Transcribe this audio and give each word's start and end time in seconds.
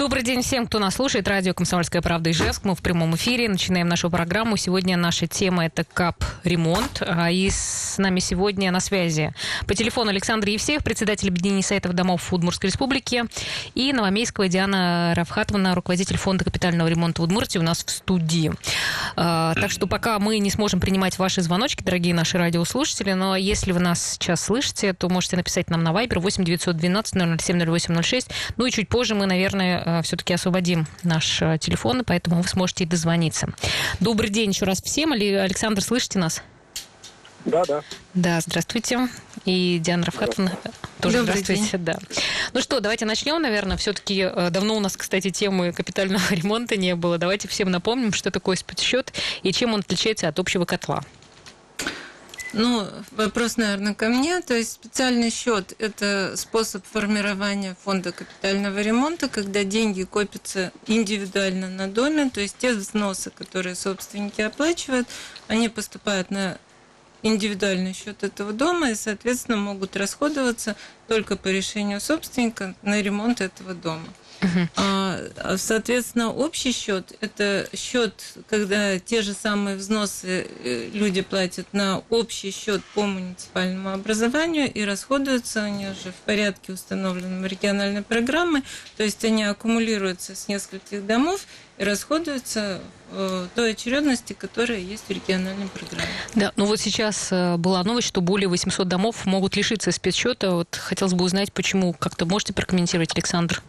Добрый 0.00 0.22
день 0.22 0.40
всем, 0.40 0.66
кто 0.66 0.78
нас 0.78 0.94
слушает. 0.94 1.28
Радио 1.28 1.52
«Комсомольская 1.52 2.00
правда» 2.00 2.30
Ижевск. 2.30 2.64
Мы 2.64 2.74
в 2.74 2.80
прямом 2.80 3.16
эфире. 3.16 3.50
Начинаем 3.50 3.86
нашу 3.86 4.08
программу. 4.08 4.56
Сегодня 4.56 4.96
наша 4.96 5.26
тема– 5.26 5.66
это 5.66 5.84
КАП-ремонт. 5.84 7.02
А, 7.02 7.30
и 7.30 7.50
с 7.50 7.98
нами 7.98 8.18
сегодня 8.20 8.72
на 8.72 8.80
связи 8.80 9.34
по 9.66 9.74
телефону 9.74 10.08
Александр 10.08 10.48
Евсеев, 10.48 10.82
председатель 10.82 11.28
объединения 11.28 11.62
сайтов 11.62 11.92
домов 11.92 12.32
Удмуртской 12.32 12.70
республики, 12.70 13.24
и 13.74 13.92
Новомейского 13.92 14.48
Диана 14.48 15.12
Равхатовна, 15.14 15.74
руководитель 15.74 16.16
фонда 16.16 16.46
капитального 16.46 16.88
ремонта 16.88 17.20
в 17.20 17.24
Удмуртии 17.26 17.58
у 17.58 17.62
нас 17.62 17.84
в 17.84 17.90
студии. 17.90 18.52
А, 19.16 19.52
так 19.52 19.70
что 19.70 19.86
пока 19.86 20.18
мы 20.18 20.38
не 20.38 20.50
сможем 20.50 20.80
принимать 20.80 21.18
ваши 21.18 21.42
звоночки, 21.42 21.82
дорогие 21.82 22.14
наши 22.14 22.38
радиослушатели, 22.38 23.12
но 23.12 23.36
если 23.36 23.72
вы 23.72 23.80
нас 23.80 24.12
сейчас 24.12 24.42
слышите, 24.42 24.94
то 24.94 25.10
можете 25.10 25.36
написать 25.36 25.68
нам 25.68 25.82
на 25.82 25.90
Viber 25.90 26.20
8 26.20 26.42
912 26.42 27.38
007 27.38 27.58
0806. 27.70 28.30
Ну 28.56 28.64
и 28.64 28.70
чуть 28.70 28.88
позже 28.88 29.14
мы, 29.14 29.26
наверное, 29.26 29.89
все-таки 30.02 30.34
освободим 30.34 30.86
наш 31.02 31.42
э, 31.42 31.58
телефон, 31.60 32.04
поэтому 32.04 32.42
вы 32.42 32.48
сможете 32.48 32.84
и 32.84 32.86
дозвониться. 32.86 33.48
Добрый 34.00 34.30
день 34.30 34.50
еще 34.50 34.64
раз 34.64 34.82
всем. 34.82 35.12
Александр, 35.12 35.82
слышите 35.82 36.18
нас? 36.18 36.42
Да, 37.44 37.64
да. 37.64 37.82
Да, 38.14 38.40
здравствуйте. 38.40 39.08
И 39.44 39.78
Диана 39.82 40.04
Равхатовна 40.04 40.52
тоже 41.00 41.18
Добрый 41.18 41.40
здравствуйте. 41.42 41.76
День. 41.76 41.84
Да. 41.84 41.98
Ну 42.52 42.60
что, 42.60 42.80
давайте 42.80 43.06
начнем, 43.06 43.40
наверное. 43.40 43.76
Все-таки 43.76 44.20
э, 44.20 44.50
давно 44.50 44.76
у 44.76 44.80
нас, 44.80 44.96
кстати, 44.96 45.30
темы 45.30 45.72
капитального 45.72 46.22
ремонта 46.30 46.76
не 46.76 46.94
было. 46.94 47.18
Давайте 47.18 47.48
всем 47.48 47.70
напомним, 47.70 48.12
что 48.12 48.30
такое 48.30 48.56
спецсчет 48.56 49.12
и 49.42 49.52
чем 49.52 49.74
он 49.74 49.80
отличается 49.80 50.28
от 50.28 50.38
общего 50.38 50.64
котла. 50.64 51.02
Ну, 52.52 52.86
вопрос, 53.12 53.56
наверное, 53.56 53.94
ко 53.94 54.08
мне. 54.08 54.40
То 54.40 54.54
есть 54.54 54.72
специальный 54.72 55.30
счет– 55.30 55.74
это 55.78 56.34
способ 56.36 56.84
формирования 56.84 57.76
фонда 57.84 58.12
капитального 58.12 58.80
ремонта, 58.80 59.28
когда 59.28 59.62
деньги 59.62 60.02
копятся 60.02 60.72
индивидуально 60.86 61.68
на 61.68 61.88
доме, 61.88 62.30
то 62.30 62.40
есть 62.40 62.56
те 62.58 62.72
взносы, 62.72 63.30
которые 63.30 63.76
собственники 63.76 64.40
оплачивают, 64.40 65.06
они 65.46 65.68
поступают 65.68 66.30
на 66.30 66.58
индивидуальный 67.22 67.92
счет 67.92 68.24
этого 68.24 68.52
дома 68.52 68.90
и, 68.90 68.94
соответственно, 68.94 69.56
могут 69.58 69.96
расходоваться 69.96 70.74
только 71.06 71.36
по 71.36 71.48
решению 71.48 72.00
собственника 72.00 72.74
на 72.82 73.00
ремонт 73.00 73.40
этого 73.40 73.74
дома. 73.74 74.06
Uh-huh. 74.40 75.56
Соответственно, 75.58 76.32
общий 76.32 76.72
счет– 76.72 77.12
это 77.20 77.68
счет, 77.74 78.14
когда 78.48 78.98
те 78.98 79.22
же 79.22 79.34
самые 79.34 79.76
взносы 79.76 80.46
э, 80.64 80.90
люди 80.92 81.20
платят 81.20 81.66
на 81.72 82.02
общий 82.10 82.50
счет 82.50 82.82
по 82.94 83.02
муниципальному 83.02 83.92
образованию 83.92 84.72
и 84.72 84.84
расходуются 84.84 85.64
они 85.64 85.88
уже 85.88 86.12
в 86.12 86.24
порядке 86.24 86.72
установленном 86.72 87.44
региональной 87.44 88.02
программы, 88.02 88.62
то 88.96 89.02
есть 89.02 89.24
они 89.24 89.44
аккумулируются 89.44 90.34
с 90.34 90.48
нескольких 90.48 91.06
домов 91.06 91.46
и 91.78 91.84
расходуются 91.84 92.80
в 93.10 93.48
той 93.54 93.72
очередности, 93.72 94.32
которая 94.32 94.78
есть 94.78 95.04
в 95.08 95.10
региональной 95.10 95.66
программе. 95.68 96.08
Да, 96.34 96.52
ну 96.56 96.66
вот 96.66 96.78
сейчас 96.78 97.28
э, 97.32 97.56
была 97.56 97.82
новость, 97.82 98.08
что 98.08 98.20
более 98.20 98.48
800 98.48 98.86
домов 98.86 99.26
могут 99.26 99.56
лишиться 99.56 99.90
спецсчета. 99.90 100.52
Вот 100.52 100.76
хотелось 100.76 101.14
бы 101.14 101.24
узнать, 101.24 101.52
почему. 101.52 101.92
Как-то 101.92 102.26
можете 102.26 102.52
прокомментировать, 102.52 103.12
Александр? 103.14 103.62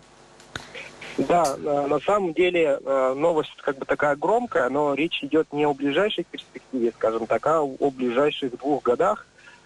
Да, 1.18 1.56
э, 1.58 1.88
на 1.88 2.00
самом 2.00 2.34
деле 2.34 2.80
э, 2.84 3.14
новость 3.16 3.56
как 3.62 3.78
бы 3.78 3.86
такая 3.86 4.16
громкая, 4.16 4.70
но 4.70 4.94
речь 4.94 5.24
идет 5.24 5.52
не 5.52 5.66
о 5.66 5.74
ближайшей 5.74 6.24
перспективе, 6.24 6.92
скажем 6.92 7.28
так, 7.28 7.46
а 7.48 7.62
о 7.62 7.92
ближайших 7.92 8.58
двух 8.58 8.84
годах, 8.84 9.26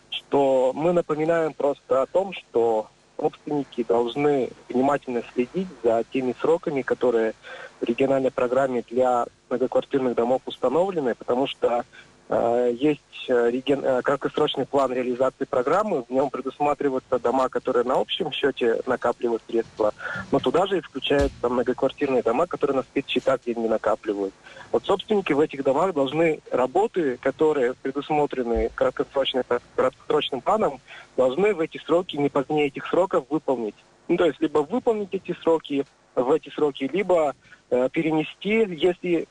что 0.10 0.72
мы 0.74 0.92
напоминаем 0.94 1.54
просто 1.54 2.02
о 2.02 2.06
том, 2.08 2.34
что 2.34 2.88
собственники 3.18 3.84
должны 3.84 4.50
внимательно 4.70 5.24
следить 5.34 5.68
за 5.84 6.04
теми 6.12 6.36
сроками, 6.40 6.82
которые 6.82 7.34
в 7.80 7.84
региональной 7.84 8.32
программе 8.32 8.84
для 8.90 9.26
многоквартирных 9.50 10.16
домов 10.16 10.42
установлены, 10.46 11.16
потому 11.16 11.48
что 11.48 11.86
есть 12.30 13.02
э. 13.28 13.52
Э, 13.68 14.02
краткосрочный 14.02 14.66
план 14.66 14.94
реализации 14.94 15.46
программы, 15.46 16.04
в 16.04 16.10
нем 16.12 16.30
предусматриваются 16.30 17.20
дома, 17.20 17.50
которые 17.50 17.84
на 17.84 17.96
общем 17.96 18.32
счете 18.32 18.82
накапливают 18.86 19.44
средства, 19.48 19.94
но 20.32 20.40
туда 20.40 20.66
же 20.68 20.78
и 20.78 20.82
включаются 20.82 21.50
многоквартирные 21.50 22.22
дома, 22.22 22.48
которые 22.48 22.78
на 22.78 22.84
спецсчетах 22.84 23.42
деньги 23.46 23.68
накапливают. 23.68 24.34
Вот 24.72 24.86
собственники 24.86 25.34
в 25.34 25.40
этих 25.40 25.64
домах 25.64 25.94
должны 25.94 26.40
работы, 26.52 27.18
которые 27.18 27.74
предусмотрены 27.76 28.70
краткосрочным, 28.76 29.44
краткосрочным 29.76 30.42
планом, 30.42 30.80
должны 31.18 31.54
в 31.54 31.60
эти 31.60 31.80
сроки, 31.86 32.18
не 32.18 32.30
позднее 32.30 32.68
этих 32.68 32.86
сроков, 32.88 33.26
выполнить. 33.30 33.76
Ну, 34.08 34.18
то 34.18 34.26
есть 34.26 34.40
либо 34.40 34.60
выполнить 34.60 35.14
эти 35.14 35.36
сроки 35.42 35.86
в 36.16 36.32
эти 36.32 36.50
сроки, 36.50 36.90
либо 36.92 37.34
Э, 37.34 37.55
перенести, 37.70 38.66
если, 38.76 39.28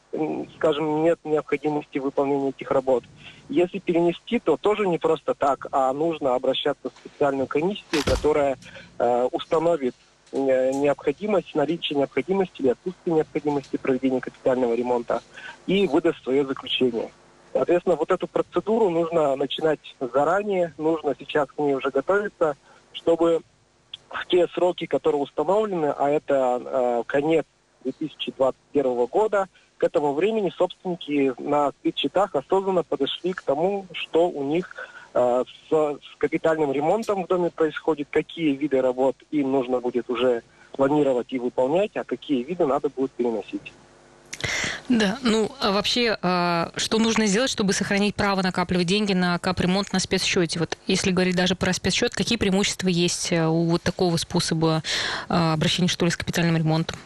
скажем, 0.57 1.03
нет 1.03 1.19
необходимости 1.25 1.99
выполнения 1.99 2.51
этих 2.51 2.71
работ. 2.71 3.05
Если 3.49 3.79
перенести, 3.79 4.39
то 4.39 4.57
тоже 4.57 4.87
не 4.87 4.99
просто 4.99 5.35
так, 5.35 5.67
а 5.71 5.93
нужно 5.93 6.35
обращаться 6.35 6.91
в 6.91 6.99
специальную 6.99 7.47
комиссию, 7.47 8.03
которая 8.05 8.57
э, 8.99 9.29
установит 9.33 9.95
э, 10.33 10.73
необходимость, 10.73 11.55
наличие 11.55 11.99
необходимости 11.99 12.63
или 12.63 12.71
отсутствие 12.71 13.17
необходимости 13.17 13.77
проведения 13.77 14.21
капитального 14.21 14.75
ремонта 14.75 15.23
и 15.67 15.87
выдаст 15.87 16.23
свое 16.23 16.45
заключение. 16.47 17.11
Соответственно, 17.53 17.97
вот 17.97 18.11
эту 18.11 18.27
процедуру 18.27 18.91
нужно 18.91 19.37
начинать 19.37 19.95
заранее, 20.01 20.75
нужно 20.77 21.15
сейчас 21.19 21.49
к 21.49 21.59
ней 21.59 21.75
уже 21.75 21.91
готовиться, 21.91 22.57
чтобы 22.93 23.43
в 24.09 24.27
те 24.27 24.49
сроки, 24.49 24.87
которые 24.87 25.23
установлены, 25.23 25.95
а 25.97 26.09
это 26.09 26.63
э, 26.65 27.03
конец 27.07 27.45
2021 27.85 29.07
года. 29.07 29.49
К 29.79 29.85
этому 29.85 30.15
времени 30.15 30.51
собственники 30.57 31.35
на 31.39 31.71
спецсчетах 31.73 32.35
осознанно 32.35 32.83
подошли 32.83 33.33
к 33.33 33.43
тому, 33.43 33.87
что 33.93 34.29
у 34.29 34.45
них 34.45 34.75
э, 35.15 35.45
с, 35.69 35.73
с 35.73 36.17
капитальным 36.19 36.73
ремонтом 36.73 37.25
в 37.25 37.27
доме 37.27 37.51
происходит, 37.51 38.09
какие 38.11 38.55
виды 38.55 38.81
работ 38.81 39.17
им 39.31 39.53
нужно 39.53 39.81
будет 39.81 40.09
уже 40.11 40.43
планировать 40.73 41.33
и 41.33 41.39
выполнять, 41.39 41.97
а 41.97 42.05
какие 42.05 42.43
виды 42.43 42.67
надо 42.67 42.89
будет 42.89 43.13
переносить. 43.13 43.73
Да, 44.89 45.19
ну 45.23 45.51
а 45.61 45.73
вообще, 45.73 46.19
а, 46.21 46.71
что 46.77 46.99
нужно 46.99 47.27
сделать, 47.27 47.51
чтобы 47.51 47.73
сохранить 47.73 48.15
право 48.15 48.43
накапливать 48.43 48.87
деньги 48.87 49.15
на 49.15 49.39
капремонт 49.39 49.93
на 49.93 49.99
спецсчете? 49.99 50.59
Вот 50.59 50.77
если 50.87 51.11
говорить 51.11 51.37
даже 51.37 51.55
про 51.55 51.73
спецсчет, 51.73 52.15
какие 52.15 52.37
преимущества 52.37 52.89
есть 52.89 53.33
э, 53.33 53.47
у 53.47 53.65
вот 53.65 53.83
такого 53.83 54.17
способа 54.19 54.83
а, 55.29 55.55
обращения, 55.55 55.89
что 55.89 56.05
ли, 56.05 56.11
с 56.11 56.17
капитальным 56.17 56.57
ремонтом? 56.57 56.99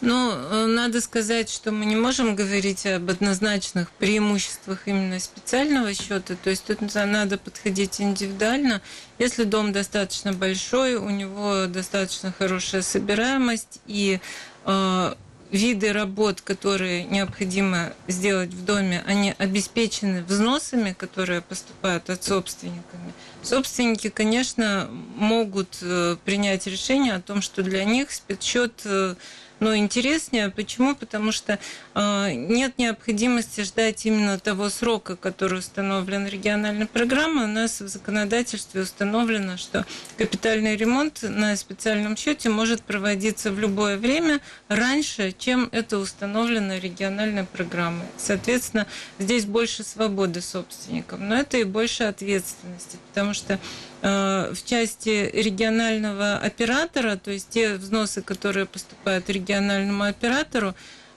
Ну, 0.00 0.32
э, 0.32 0.66
надо 0.66 1.00
сказать, 1.00 1.50
что 1.50 1.70
мы 1.70 1.84
не 1.84 1.96
можем 1.96 2.34
говорить 2.34 2.86
об 2.86 3.10
однозначных 3.10 3.90
преимуществах 3.92 4.86
именно 4.86 5.18
специального 5.20 5.94
счета. 5.94 6.34
То 6.42 6.50
есть 6.50 6.64
тут 6.64 6.80
надо 6.94 7.38
подходить 7.38 8.00
индивидуально. 8.00 8.80
Если 9.18 9.44
дом 9.44 9.72
достаточно 9.72 10.32
большой, 10.32 10.96
у 10.96 11.10
него 11.10 11.66
достаточно 11.66 12.32
хорошая 12.36 12.82
собираемость 12.82 13.80
и 13.86 14.20
э, 14.64 15.14
виды 15.52 15.92
работ, 15.92 16.40
которые 16.40 17.04
необходимо 17.04 17.92
сделать 18.08 18.50
в 18.50 18.64
доме, 18.64 19.04
они 19.06 19.34
обеспечены 19.36 20.24
взносами, 20.24 20.94
которые 20.98 21.42
поступают 21.42 22.08
от 22.08 22.24
собственниками. 22.24 23.12
Собственники, 23.42 24.08
конечно, 24.08 24.88
могут 25.16 25.78
э, 25.82 26.16
принять 26.24 26.66
решение 26.66 27.14
о 27.14 27.20
том, 27.20 27.42
что 27.42 27.62
для 27.62 27.84
них 27.84 28.10
спецсчет 28.10 28.72
э, 28.84 29.14
но 29.62 29.76
интереснее. 29.76 30.50
Почему? 30.50 30.96
Потому 30.96 31.30
что 31.30 31.58
э, 31.94 32.32
нет 32.32 32.78
необходимости 32.78 33.60
ждать 33.60 34.04
именно 34.04 34.36
того 34.40 34.68
срока, 34.68 35.14
который 35.14 35.60
установлен 35.60 36.26
региональной 36.26 36.86
программой. 36.86 37.44
У 37.44 37.48
нас 37.48 37.80
в 37.80 37.86
законодательстве 37.86 38.82
установлено, 38.82 39.56
что 39.56 39.86
капитальный 40.18 40.76
ремонт 40.76 41.22
на 41.22 41.54
специальном 41.56 42.16
счете 42.16 42.48
может 42.48 42.82
проводиться 42.82 43.52
в 43.52 43.60
любое 43.60 43.96
время 43.96 44.40
раньше, 44.66 45.32
чем 45.38 45.68
это 45.70 45.98
установлено 45.98 46.78
региональной 46.78 47.44
программой. 47.44 48.06
Соответственно, 48.16 48.88
здесь 49.20 49.44
больше 49.44 49.84
свободы 49.84 50.40
собственникам, 50.40 51.28
но 51.28 51.36
это 51.36 51.58
и 51.58 51.64
больше 51.64 52.02
ответственности, 52.02 52.98
потому 53.08 53.32
что 53.32 53.60
в 54.02 54.56
части 54.64 55.30
регионального 55.32 56.36
оператора, 56.36 57.16
то 57.16 57.30
есть 57.30 57.50
те 57.50 57.74
взносы, 57.74 58.20
которые 58.20 58.66
поступают 58.66 59.30
региональному 59.30 60.04
оператору, 60.04 60.74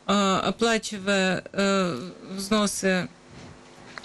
э, 0.08 0.40
оплачивая 0.44 1.44
э, 1.52 2.12
взносы 2.30 3.10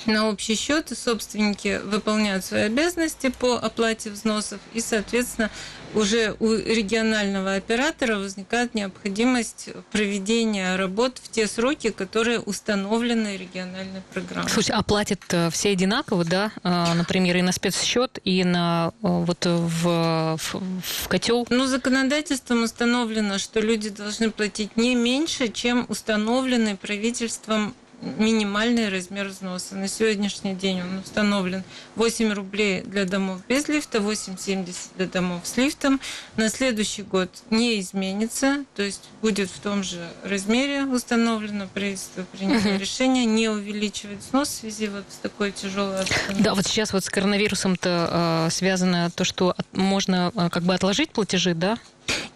на 0.06 0.28
общий 0.28 0.54
счет, 0.54 0.92
собственники 0.96 1.80
выполняют 1.84 2.44
свои 2.44 2.62
обязанности 2.62 3.28
по 3.28 3.56
оплате 3.56 4.10
взносов, 4.10 4.60
и, 4.72 4.80
соответственно, 4.80 5.50
уже 5.94 6.36
у 6.38 6.52
регионального 6.54 7.54
оператора 7.54 8.16
возникает 8.16 8.74
необходимость 8.74 9.70
проведения 9.90 10.76
работ 10.76 11.20
в 11.22 11.30
те 11.30 11.46
сроки, 11.46 11.90
которые 11.90 12.40
установлены 12.40 13.36
региональной 13.36 14.02
программой. 14.12 14.48
Слушайте, 14.48 14.74
а 14.74 14.82
платят 14.82 15.20
э, 15.30 15.50
все 15.50 15.70
одинаково, 15.70 16.24
да? 16.24 16.52
А, 16.62 16.94
например, 16.94 17.36
и 17.36 17.42
на 17.42 17.52
спецсчет, 17.52 18.18
и 18.24 18.44
на 18.44 18.92
э, 19.02 19.06
вот 19.08 19.44
в, 19.44 20.36
в, 20.36 20.62
в 20.80 21.08
котел? 21.08 21.46
Ну, 21.50 21.66
законодательством 21.66 22.62
установлено, 22.62 23.38
что 23.38 23.60
люди 23.60 23.90
должны 23.90 24.30
платить 24.30 24.76
не 24.76 24.94
меньше, 24.94 25.48
чем 25.48 25.86
установленный 25.88 26.76
правительством 26.76 27.74
минимальный 28.02 28.88
размер 28.88 29.28
взноса. 29.28 29.74
На 29.74 29.88
сегодняшний 29.88 30.54
день 30.54 30.80
он 30.80 30.98
установлен 30.98 31.62
8 31.96 32.32
рублей 32.32 32.82
для 32.82 33.04
домов 33.04 33.40
без 33.48 33.68
лифта, 33.68 33.98
8,70 33.98 34.74
для 34.96 35.06
домов 35.06 35.42
с 35.44 35.56
лифтом. 35.56 36.00
На 36.36 36.48
следующий 36.48 37.02
год 37.02 37.30
не 37.50 37.80
изменится, 37.80 38.64
то 38.74 38.82
есть 38.82 39.08
будет 39.22 39.50
в 39.50 39.60
том 39.60 39.82
же 39.82 40.08
размере 40.24 40.84
установлено. 40.84 41.68
Правительство 41.72 42.24
приняло 42.32 42.58
угу. 42.58 42.78
решение 42.78 43.24
не 43.24 43.48
увеличивать 43.48 44.20
взнос 44.20 44.48
в 44.48 44.54
связи 44.54 44.88
вот 44.88 45.04
с 45.10 45.16
такой 45.16 45.52
тяжелой 45.52 46.00
обстановкой. 46.00 46.42
Да, 46.42 46.54
вот 46.54 46.66
сейчас 46.66 46.92
вот 46.92 47.04
с 47.04 47.10
коронавирусом-то 47.10 48.46
э, 48.46 48.50
связано 48.50 49.10
то, 49.10 49.24
что 49.24 49.54
можно 49.72 50.32
э, 50.34 50.48
как 50.50 50.62
бы 50.62 50.74
отложить 50.74 51.10
платежи, 51.10 51.54
да? 51.54 51.78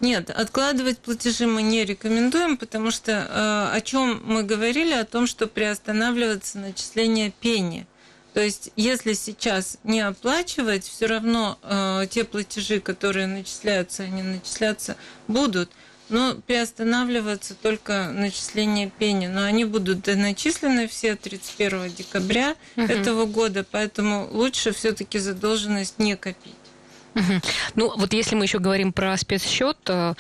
Нет, 0.01 0.31
откладывать 0.31 0.99
платежи 0.99 1.47
мы 1.47 1.63
не 1.63 1.85
рекомендуем, 1.85 2.57
потому 2.57 2.91
что 2.91 3.13
э, 3.13 3.77
о 3.77 3.81
чем 3.81 4.23
мы 4.25 4.43
говорили, 4.43 4.93
о 4.93 5.05
том, 5.05 5.27
что 5.27 5.47
приостанавливается 5.47 6.59
начисление 6.59 7.31
пени. 7.31 7.87
То 8.35 8.41
есть, 8.41 8.71
если 8.75 9.13
сейчас 9.13 9.79
не 9.85 10.01
оплачивать, 10.01 10.85
все 10.85 11.07
равно 11.07 11.57
э, 11.63 12.07
те 12.11 12.25
платежи, 12.25 12.81
которые 12.81 13.29
начисляются, 13.29 14.03
они 14.03 14.23
начисляться 14.23 14.97
будут, 15.29 15.71
но 16.09 16.35
приостанавливаться 16.35 17.55
только 17.55 18.11
начисление 18.13 18.91
пени. 18.91 19.29
Но 19.29 19.45
они 19.45 19.65
будут 19.65 20.03
доначислены 20.03 20.89
все 20.89 21.15
31 21.15 21.93
декабря 21.93 22.57
угу. 22.77 22.87
этого 22.87 23.27
года, 23.27 23.65
поэтому 23.71 24.29
лучше 24.31 24.73
все-таки 24.73 25.19
задолженность 25.19 25.99
не 26.01 26.17
копить. 26.17 26.55
Ну, 27.75 27.93
вот 27.97 28.13
если 28.13 28.35
мы 28.35 28.45
еще 28.45 28.59
говорим 28.59 28.93
про 28.93 29.17
спецсчет, 29.17 29.77
э, 29.89 30.15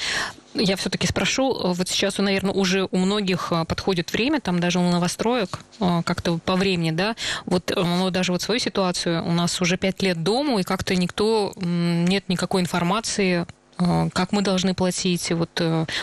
я 0.54 0.76
все-таки 0.76 1.06
спрошу, 1.06 1.52
э, 1.52 1.72
вот 1.72 1.88
сейчас, 1.88 2.18
наверное, 2.18 2.52
уже 2.52 2.88
у 2.90 2.98
многих 2.98 3.48
э, 3.50 3.64
подходит 3.64 4.12
время, 4.12 4.40
там 4.40 4.60
даже 4.60 4.78
у 4.78 4.90
новостроек, 4.90 5.58
как-то 5.78 6.38
по 6.38 6.56
времени, 6.56 6.90
да, 6.92 7.16
вот 7.46 7.72
ну, 7.74 8.10
даже 8.10 8.32
вот 8.32 8.42
свою 8.42 8.60
ситуацию, 8.60 9.24
у 9.24 9.32
нас 9.32 9.60
уже 9.60 9.76
пять 9.76 10.02
лет 10.02 10.22
дому, 10.22 10.58
и 10.58 10.62
как-то 10.62 10.94
никто, 10.94 11.52
нет 11.56 12.28
никакой 12.28 12.62
информации 12.62 13.46
как 13.76 14.30
мы 14.30 14.42
должны 14.42 14.72
платить, 14.72 15.32
вот 15.32 15.50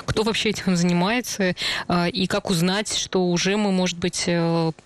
кто 0.05 0.23
вообще 0.23 0.49
этим 0.49 0.75
занимается, 0.75 1.55
и 2.11 2.27
как 2.27 2.49
узнать, 2.49 2.93
что 2.97 3.25
уже 3.29 3.55
мы, 3.55 3.71
может 3.71 3.97
быть, 3.97 4.27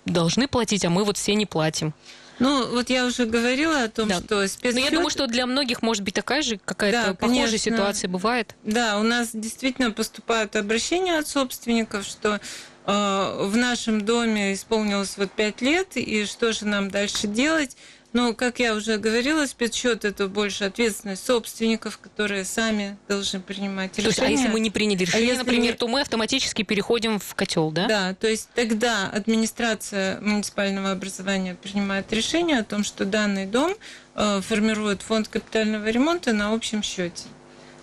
должны 0.04 0.46
платить, 0.46 0.84
а 0.84 0.90
мы 0.90 1.02
вот 1.02 1.16
все 1.16 1.34
не 1.34 1.46
платим. 1.46 1.94
Ну, 2.38 2.68
вот 2.68 2.90
я 2.90 3.06
уже 3.06 3.24
говорила 3.24 3.84
о 3.84 3.88
том, 3.88 4.08
да. 4.08 4.20
что 4.20 4.46
спецсчет... 4.46 4.74
Но 4.74 4.84
я 4.84 4.90
думаю, 4.90 5.10
что 5.10 5.26
для 5.26 5.46
многих 5.46 5.82
может 5.82 6.02
быть 6.02 6.14
такая 6.14 6.42
же 6.42 6.58
какая-то 6.62 7.08
да, 7.08 7.14
похожая 7.14 7.46
конечно. 7.46 7.58
ситуация 7.58 8.08
бывает. 8.08 8.54
Да, 8.64 8.98
у 8.98 9.02
нас 9.02 9.30
действительно 9.32 9.90
поступают 9.90 10.56
обращения 10.56 11.18
от 11.18 11.26
собственников, 11.26 12.04
что 12.04 12.40
э, 12.86 13.46
в 13.46 13.56
нашем 13.56 14.04
доме 14.04 14.52
исполнилось 14.52 15.16
вот 15.16 15.30
пять 15.30 15.60
лет, 15.62 15.96
и 15.96 16.26
что 16.26 16.52
же 16.52 16.66
нам 16.66 16.90
дальше 16.90 17.26
делать? 17.26 17.76
Но, 18.16 18.32
как 18.32 18.60
я 18.60 18.74
уже 18.74 18.96
говорила, 18.96 19.44
спецсчет 19.44 20.06
это 20.06 20.26
больше 20.26 20.64
ответственность 20.64 21.26
собственников, 21.26 21.98
которые 21.98 22.46
сами 22.46 22.96
должны 23.08 23.40
принимать 23.40 23.90
решения. 23.98 24.14
То 24.14 24.22
есть, 24.22 24.30
а 24.30 24.30
если 24.30 24.48
мы 24.48 24.58
не 24.58 24.70
приняли 24.70 25.02
а 25.02 25.04
решение, 25.04 25.34
а 25.34 25.36
например, 25.36 25.72
не... 25.72 25.76
то 25.76 25.86
мы 25.86 26.00
автоматически 26.00 26.62
переходим 26.62 27.18
в 27.18 27.34
котел, 27.34 27.70
да? 27.70 27.86
Да, 27.86 28.14
то 28.14 28.26
есть 28.26 28.48
тогда 28.54 29.10
администрация 29.10 30.18
муниципального 30.22 30.92
образования 30.92 31.58
принимает 31.62 32.10
решение 32.10 32.60
о 32.60 32.64
том, 32.64 32.84
что 32.84 33.04
данный 33.04 33.44
дом 33.44 33.74
э, 34.14 34.40
формирует 34.40 35.02
фонд 35.02 35.28
капитального 35.28 35.86
ремонта 35.86 36.32
на 36.32 36.54
общем 36.54 36.82
счете. 36.82 37.24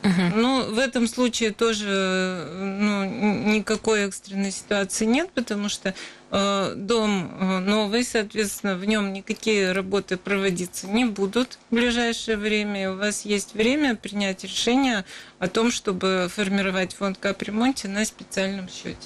Угу. 0.01 0.35
Ну, 0.35 0.73
в 0.73 0.79
этом 0.79 1.07
случае 1.07 1.51
тоже 1.51 2.47
ну, 2.59 3.05
никакой 3.53 4.07
экстренной 4.07 4.51
ситуации 4.51 5.05
нет, 5.05 5.29
потому 5.31 5.69
что 5.69 5.93
Э, 5.93 6.22
дом 6.33 7.31
э, 7.39 7.59
новый, 7.59 8.03
соответственно, 8.03 8.75
в 8.75 8.85
нем 8.85 9.13
никакие 9.13 9.71
работы 9.71 10.17
проводиться 10.17 10.87
не 10.87 11.05
будут 11.05 11.59
в 11.69 11.75
ближайшее 11.75 12.37
время. 12.37 12.91
У 12.91 12.97
вас 12.97 13.23
есть 13.23 13.53
время 13.53 13.95
принять 13.95 14.43
решение 14.43 15.05
о 15.37 15.47
том, 15.47 15.71
чтобы 15.71 16.31
формировать 16.33 16.95
фонд 16.95 17.19
капремонте 17.19 17.87
на 17.87 18.03
специальном 18.03 18.67
счете. 18.67 18.97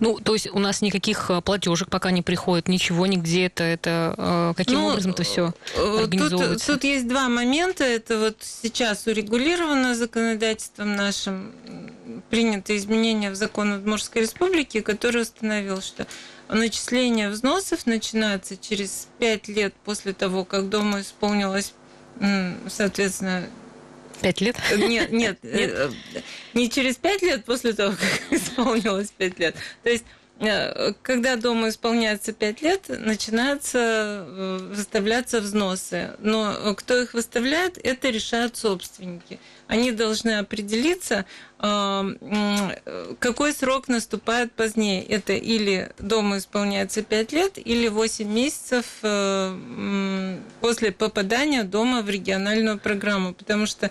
Ну, 0.00 0.18
то 0.18 0.32
есть 0.32 0.48
у 0.50 0.58
нас 0.58 0.82
никаких 0.82 1.30
э, 1.30 1.40
платежек 1.40 1.88
пока 1.88 2.10
не 2.10 2.22
приходит, 2.22 2.66
ничего, 2.66 3.06
нигде 3.06 3.46
это, 3.46 3.62
это 3.62 4.54
каким 4.56 4.80
ну, 4.80 4.86
образом-то 4.88 5.22
все 5.22 5.52
организовывается? 5.76 6.66
Тут, 6.66 6.80
тут 6.80 6.84
есть 6.84 7.06
два 7.06 7.28
момента. 7.28 7.84
Это 7.84 8.18
вот 8.18 8.38
сейчас 8.40 9.06
урегулировано 9.06 9.94
законодательством 9.94 10.96
нашим, 10.96 11.52
принято 12.30 12.76
изменение 12.76 13.30
в 13.30 13.36
закон 13.36 13.72
Удмуртской 13.72 14.22
республики, 14.22 14.80
который 14.80 15.22
установил, 15.22 15.80
что 15.80 16.06
начисление 16.54 17.28
взносов 17.28 17.86
начинается 17.86 18.56
через 18.56 19.08
5 19.18 19.48
лет 19.48 19.74
после 19.84 20.12
того, 20.12 20.44
как 20.44 20.68
дому 20.68 21.00
исполнилось, 21.00 21.74
соответственно, 22.68 23.48
Пять 24.20 24.42
лет? 24.42 24.56
Нет, 24.76 25.12
нет, 25.12 25.38
нет, 25.42 25.74
э, 25.74 25.90
не 26.52 26.68
через 26.68 26.96
пять 26.96 27.22
лет 27.22 27.42
после 27.46 27.72
того, 27.72 27.94
как 27.98 28.20
исполнилось 28.38 29.10
пять 29.16 29.38
лет. 29.38 29.56
То 29.82 29.88
есть 29.88 30.04
Э, 30.04 30.19
когда 31.02 31.36
дому 31.36 31.68
исполняется 31.68 32.32
5 32.32 32.62
лет, 32.62 32.88
начинаются 32.88 33.78
э, 33.78 34.58
выставляться 34.72 35.40
взносы. 35.40 36.12
Но 36.18 36.74
кто 36.76 36.98
их 36.98 37.12
выставляет, 37.12 37.78
это 37.82 38.08
решают 38.08 38.56
собственники. 38.56 39.38
Они 39.66 39.92
должны 39.92 40.38
определиться, 40.38 41.26
э, 41.58 43.16
какой 43.18 43.52
срок 43.52 43.88
наступает 43.88 44.52
позднее. 44.52 45.04
Это 45.04 45.34
или 45.34 45.92
дому 45.98 46.38
исполняется 46.38 47.02
5 47.02 47.32
лет, 47.32 47.58
или 47.58 47.88
8 47.88 48.26
месяцев 48.26 48.86
после 50.60 50.92
попадания 50.92 51.64
дома 51.64 52.00
в 52.00 52.08
региональную 52.08 52.78
программу. 52.78 53.34
Потому 53.34 53.66
что 53.66 53.90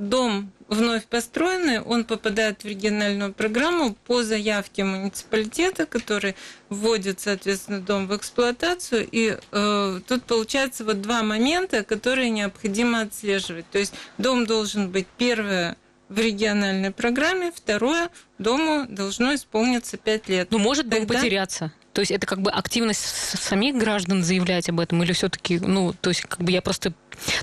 дом 0.00 0.50
вновь 0.68 1.04
построенный, 1.06 1.80
он 1.80 2.04
попадает 2.04 2.62
в 2.62 2.66
региональную 2.66 3.32
программу 3.32 3.94
по 4.06 4.22
заявке 4.22 4.84
муниципалитета, 4.84 5.84
который 5.84 6.36
вводит, 6.68 7.20
соответственно, 7.20 7.80
дом 7.80 8.06
в 8.06 8.16
эксплуатацию. 8.16 9.06
И 9.10 9.36
э, 9.52 10.00
тут 10.06 10.24
получается 10.24 10.84
вот 10.84 11.02
два 11.02 11.22
момента, 11.22 11.84
которые 11.84 12.30
необходимо 12.30 13.02
отслеживать. 13.02 13.68
То 13.70 13.78
есть 13.78 13.92
дом 14.16 14.46
должен 14.46 14.90
быть 14.90 15.06
первое 15.18 15.76
в 16.08 16.18
региональной 16.18 16.90
программе, 16.90 17.52
второе 17.54 18.08
дому 18.38 18.86
должно 18.88 19.34
исполниться 19.34 19.96
пять 19.96 20.28
лет. 20.28 20.48
Ну, 20.50 20.58
может 20.58 20.88
дом 20.88 21.00
Тогда... 21.00 21.20
потеряться. 21.20 21.72
То 21.92 22.00
есть 22.02 22.12
это 22.12 22.26
как 22.26 22.40
бы 22.40 22.50
активность 22.50 23.00
самих 23.00 23.76
граждан 23.76 24.22
заявлять 24.22 24.68
об 24.68 24.78
этом, 24.78 25.02
или 25.02 25.12
все-таки, 25.12 25.58
ну, 25.58 25.92
то 26.00 26.10
есть 26.10 26.22
как 26.22 26.40
бы 26.40 26.52
я 26.52 26.62
просто 26.62 26.94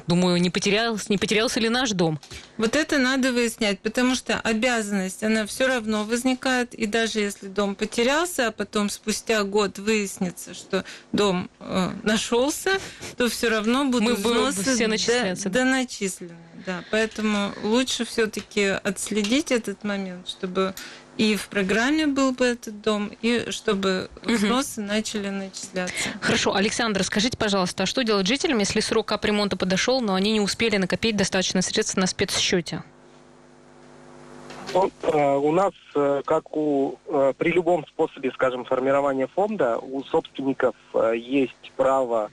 думаю, 0.07 0.41
не 0.41 0.49
потерялся, 0.49 1.05
не 1.09 1.17
потерялся 1.17 1.59
ли 1.59 1.69
наш 1.69 1.91
дом? 1.91 2.19
Вот 2.57 2.75
это 2.75 2.97
надо 2.97 3.33
выяснять, 3.33 3.79
потому 3.79 4.15
что 4.15 4.39
обязанность, 4.39 5.23
она 5.23 5.45
все 5.45 5.67
равно 5.67 6.05
возникает, 6.05 6.73
и 6.73 6.85
даже 6.85 7.19
если 7.19 7.47
дом 7.47 7.75
потерялся, 7.75 8.47
а 8.47 8.51
потом 8.51 8.89
спустя 8.89 9.43
год 9.43 9.79
выяснится, 9.79 10.53
что 10.53 10.85
дом 11.11 11.49
э, 11.59 11.91
нашелся, 12.03 12.71
то 13.17 13.29
все 13.29 13.49
равно 13.49 13.85
будут 13.85 14.01
Мы 14.01 14.15
взносы 14.15 14.75
все 14.75 14.87
начисляться, 14.87 15.49
да, 15.49 15.59
доначислены. 15.59 16.35
Да, 16.65 16.83
поэтому 16.91 17.53
лучше 17.63 18.03
все-таки 18.03 18.63
отследить 18.65 19.51
этот 19.51 19.83
момент, 19.83 20.27
чтобы 20.27 20.73
и 21.17 21.35
в 21.35 21.47
программе 21.49 22.07
был 22.07 22.31
бы 22.31 22.45
этот 22.45 22.81
дом, 22.81 23.11
и 23.21 23.49
чтобы 23.49 24.09
взносы 24.23 24.81
угу. 24.81 24.87
начали 24.87 25.29
начисляться. 25.29 26.09
Хорошо, 26.21 26.53
Александр, 26.53 27.03
скажите, 27.03 27.37
пожалуйста, 27.37 27.83
а 27.83 27.85
что 27.85 28.03
делать 28.03 28.27
жителям, 28.27 28.59
если 28.59 28.79
срок 28.79 29.07
капремонта 29.07 29.57
подошел, 29.57 30.01
но 30.01 30.13
они 30.13 30.33
не 30.33 30.41
успели 30.41 30.77
накопить 30.77 31.17
достаточно 31.17 31.61
средств 31.61 31.97
на 31.97 32.07
спецсчете? 32.07 32.83
Ну, 34.73 34.91
э, 35.01 35.35
у 35.37 35.51
нас, 35.51 35.73
э, 35.95 36.21
как 36.25 36.55
у 36.55 36.97
э, 37.07 37.33
при 37.37 37.51
любом 37.51 37.85
способе, 37.87 38.31
скажем, 38.31 38.65
формирования 38.65 39.27
фонда, 39.27 39.77
у 39.77 40.03
собственников 40.03 40.75
есть 41.15 41.71
право 41.75 42.29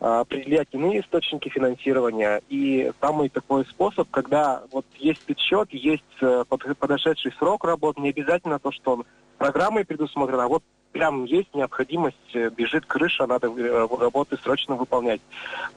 определять 0.00 0.68
иные 0.72 1.00
источники 1.00 1.48
финансирования. 1.48 2.40
И 2.48 2.92
самый 3.00 3.28
такой 3.28 3.64
способ, 3.66 4.08
когда 4.10 4.62
вот 4.70 4.86
есть 4.98 5.24
подсчет, 5.26 5.68
есть 5.72 6.04
э, 6.20 6.44
подошедший 6.48 7.32
срок 7.38 7.64
работы, 7.64 8.00
не 8.00 8.10
обязательно 8.10 8.58
то, 8.58 8.70
что 8.70 8.92
он 8.92 9.04
программой 9.38 9.84
предусмотрен, 9.84 10.40
а 10.40 10.48
вот 10.48 10.62
прям 10.92 11.24
есть 11.24 11.52
необходимость, 11.52 12.16
э, 12.34 12.48
бежит 12.50 12.86
крыша, 12.86 13.26
надо 13.26 13.48
э, 13.48 13.88
работы 13.98 14.36
срочно 14.40 14.76
выполнять. 14.76 15.20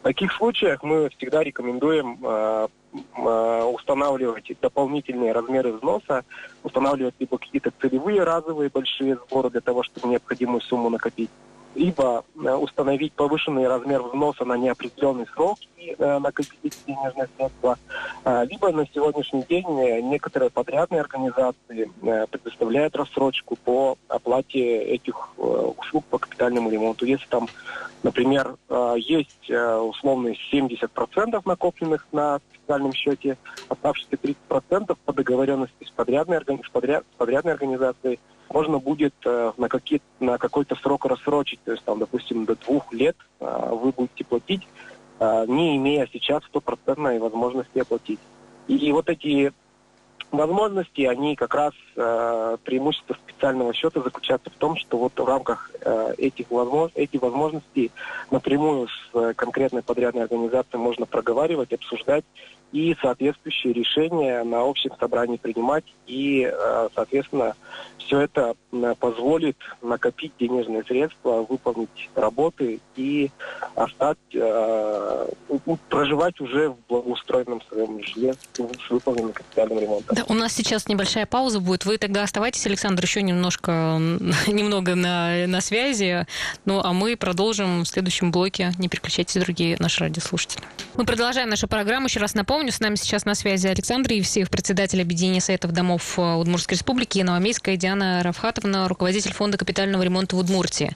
В 0.02 0.04
таких 0.04 0.32
случаях 0.34 0.84
мы 0.84 1.10
всегда 1.10 1.44
рекомендуем 1.44 2.20
устанавливать 3.74 4.52
дополнительные 4.62 5.32
размеры 5.32 5.72
взноса, 5.72 6.26
устанавливать 6.62 7.16
либо 7.20 7.38
какие-то 7.38 7.72
целевые 7.80 8.22
разовые 8.24 8.70
большие 8.70 9.16
сборы 9.16 9.50
для 9.50 9.62
того, 9.62 9.82
чтобы 9.84 10.10
необходимую 10.10 10.60
сумму 10.60 10.90
накопить, 10.90 11.30
либо 11.76 12.24
установить 12.36 13.14
повышенный 13.14 13.68
размер 13.68 14.02
взноса 14.02 14.46
на 14.46 14.58
неопределенный 14.58 15.28
срок 15.34 15.58
и 15.78 15.96
накопить 15.98 16.78
денежные 16.86 17.28
средства, 17.38 17.78
либо 18.26 18.72
на 18.72 18.86
сегодняшний 18.94 19.44
день 19.44 19.66
некоторые 20.10 20.50
подрядные 20.50 21.02
организации 21.02 21.90
предоставляют 22.30 22.96
рассрочку 22.96 23.56
по 23.56 23.98
оплате 24.08 24.84
этих 24.84 25.38
услуг 25.38 26.06
по 26.10 26.18
капитальному 26.18 26.70
ремонту. 26.70 27.06
Если 27.06 27.28
там, 27.28 27.48
например, 28.04 28.56
есть 28.98 29.50
условные 29.50 30.36
70% 30.52 31.42
накопленных 31.46 32.06
на 32.12 32.40
специальном 32.54 32.94
счете, 32.94 33.38
оставшиеся 33.70 34.16
30% 34.50 34.98
по 35.04 35.14
договоренности 35.14 35.84
с 35.84 35.90
подрядной, 35.90 36.40
с 36.40 36.70
подряд, 36.70 37.06
с 37.14 37.18
подрядной 37.18 37.54
организацией 37.54 38.20
можно 38.54 38.80
будет 38.80 39.14
э, 39.26 39.54
на, 39.58 39.70
какие, 39.70 40.02
на 40.20 40.38
какой-то 40.38 40.76
срок 40.76 41.06
рассрочить. 41.06 41.60
То 41.64 41.72
есть, 41.72 41.84
там, 41.84 42.00
допустим, 42.00 42.46
до 42.46 42.56
двух 42.56 42.92
лет 42.94 43.16
э, 43.40 43.70
вы 43.72 43.92
будете 43.92 44.24
платить, 44.24 44.68
э, 45.20 45.46
не 45.48 45.78
имея 45.78 46.08
сейчас 46.12 46.44
стопроцентной 46.46 47.20
возможности 47.20 47.80
оплатить. 47.80 48.20
И 48.68 48.92
вот 48.92 49.10
эти 49.10 49.54
возможности, 50.32 51.02
они 51.02 51.36
как 51.36 51.54
раз 51.56 51.74
э, 51.96 52.58
преимущество 52.64 53.16
специального 53.16 53.74
счета 53.74 54.02
заключаются 54.02 54.50
в 54.50 54.56
том, 54.56 54.78
что 54.78 54.98
вот 54.98 55.20
в 55.20 55.26
рамках 55.26 55.72
э, 55.82 56.14
этих 56.18 56.50
возможностей, 56.52 57.02
эти 57.02 57.18
возможности 57.18 57.92
напрямую 58.30 58.88
с 58.88 59.16
э, 59.16 59.34
конкретной 59.36 59.82
подрядной 59.82 60.24
организацией 60.24 60.82
можно 60.82 61.06
проговаривать, 61.06 61.74
обсуждать 61.74 62.26
и 62.72 62.96
соответствующие 63.02 63.74
решения 63.74 64.44
на 64.44 64.62
общем 64.62 64.92
собрании 65.00 65.38
принимать 65.38 65.86
и, 66.08 66.50
э, 66.52 66.90
соответственно, 66.96 67.56
все 67.98 68.22
это 68.22 68.56
позволит 69.00 69.58
накопить 69.82 70.34
денежные 70.38 70.84
средства, 70.84 71.46
выполнить 71.48 72.10
работы 72.16 72.80
и 72.98 73.30
остать, 73.76 74.18
э, 74.34 75.28
проживать 75.90 76.40
уже 76.42 76.70
в 76.70 76.78
благоустроенном 76.90 77.62
своем 77.70 78.04
жилье 78.04 78.34
с 78.34 78.90
выполненным 78.90 79.32
капитальным 79.32 79.80
ремонтом. 79.80 80.16
Да, 80.16 80.26
у 80.28 80.34
нас 80.34 80.52
сейчас 80.52 80.88
небольшая 80.88 81.26
пауза 81.26 81.62
будет. 81.62 81.81
Вы 81.86 81.98
тогда 81.98 82.24
оставайтесь, 82.24 82.66
Александр, 82.66 83.04
еще 83.04 83.22
немножко, 83.22 83.72
немного 84.48 84.96
на, 84.96 85.48
на 85.48 85.62
связи. 85.62 86.26
Ну, 86.66 86.82
а 86.84 86.94
мы 86.94 87.18
продолжим 87.18 87.82
в 87.84 87.88
следующем 87.88 88.32
блоке. 88.32 88.72
Не 88.78 88.90
переключайтесь, 88.90 89.42
другие 89.42 89.78
наши 89.80 90.02
радиослушатели. 90.02 90.64
Мы 90.96 91.06
продолжаем 91.06 91.50
нашу 91.50 91.68
программу. 91.68 92.08
Еще 92.08 92.20
раз 92.20 92.34
напомню, 92.34 92.72
с 92.72 92.80
нами 92.80 92.96
сейчас 92.96 93.26
на 93.26 93.36
связи 93.36 93.68
Александр 93.68 94.14
Евсеев, 94.14 94.50
председатель 94.50 95.02
объединения 95.02 95.42
советов 95.42 95.72
домов 95.72 96.18
э, 96.18 96.36
Удмуртской 96.36 96.76
республики, 96.76 97.20
и 97.20 97.24
Новомейская 97.24 97.78
Диана 97.78 98.22
Равхатовна, 98.24 98.88
руководитель 98.88 99.34
фонда 99.34 99.58
капитального 99.58 100.02
ремонта 100.04 100.36
в 100.36 100.40
Удмуртии. 100.40 100.92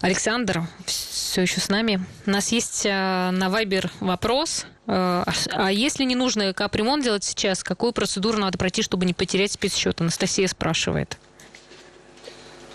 Александр 0.00 0.62
все 0.86 1.42
еще 1.42 1.60
с 1.60 1.68
нами. 1.68 2.04
У 2.26 2.30
нас 2.30 2.52
есть 2.52 2.84
э, 2.84 3.30
на 3.30 3.48
Вайбер 3.48 3.90
вопрос. 4.00 4.66
Э, 4.86 5.24
а 5.52 5.72
если 5.72 6.04
не 6.04 6.14
нужно 6.14 6.52
капремонт 6.52 7.04
делать 7.04 7.24
сейчас, 7.24 7.62
какую 7.62 7.92
процедуру 7.92 8.38
надо 8.38 8.58
пройти, 8.58 8.82
чтобы 8.82 9.06
не 9.06 9.14
потерять 9.14 9.52
спецсчет? 9.52 10.00
Анастасия 10.00 10.46
спрашивает. 10.48 11.18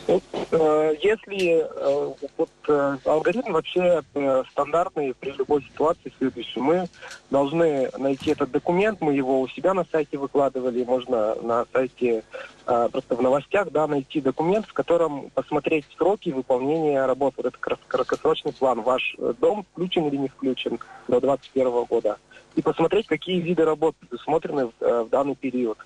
Э, 0.07 0.93
если 1.01 1.63
э, 1.63 2.13
вот, 2.37 2.49
э, 2.67 2.97
алгоритм 3.05 3.53
вообще 3.53 4.03
стандартный 4.51 5.15
при 5.15 5.31
любой 5.31 5.63
ситуации 5.63 6.13
следующий, 6.17 6.59
мы 6.59 6.87
должны 7.31 7.89
найти 7.97 8.31
этот 8.31 8.51
документ, 8.51 9.01
мы 9.01 9.13
его 9.13 9.41
у 9.41 9.47
себя 9.47 9.73
на 9.73 9.85
сайте 9.85 10.17
выкладывали, 10.17 10.83
можно 10.83 11.35
на 11.41 11.65
сайте 11.73 12.23
просто 12.65 13.15
в 13.15 13.21
новостях 13.21 13.71
да, 13.71 13.87
найти 13.87 14.21
документ, 14.21 14.65
в 14.65 14.73
котором 14.73 15.29
посмотреть 15.31 15.85
сроки 15.97 16.29
выполнения 16.29 17.05
работ. 17.05 17.35
Вот 17.37 17.45
это 17.45 17.57
краткосрочный 17.87 18.53
план. 18.53 18.81
Ваш 18.81 19.15
дом 19.39 19.65
включен 19.71 20.07
или 20.07 20.17
не 20.17 20.29
включен 20.29 20.79
до 21.07 21.19
2021 21.19 21.83
года. 21.83 22.17
И 22.55 22.61
посмотреть, 22.61 23.07
какие 23.07 23.39
виды 23.39 23.65
работ 23.65 23.95
предусмотрены 23.97 24.71
в, 24.79 25.03
в 25.03 25.09
данный 25.09 25.35
период. 25.35 25.77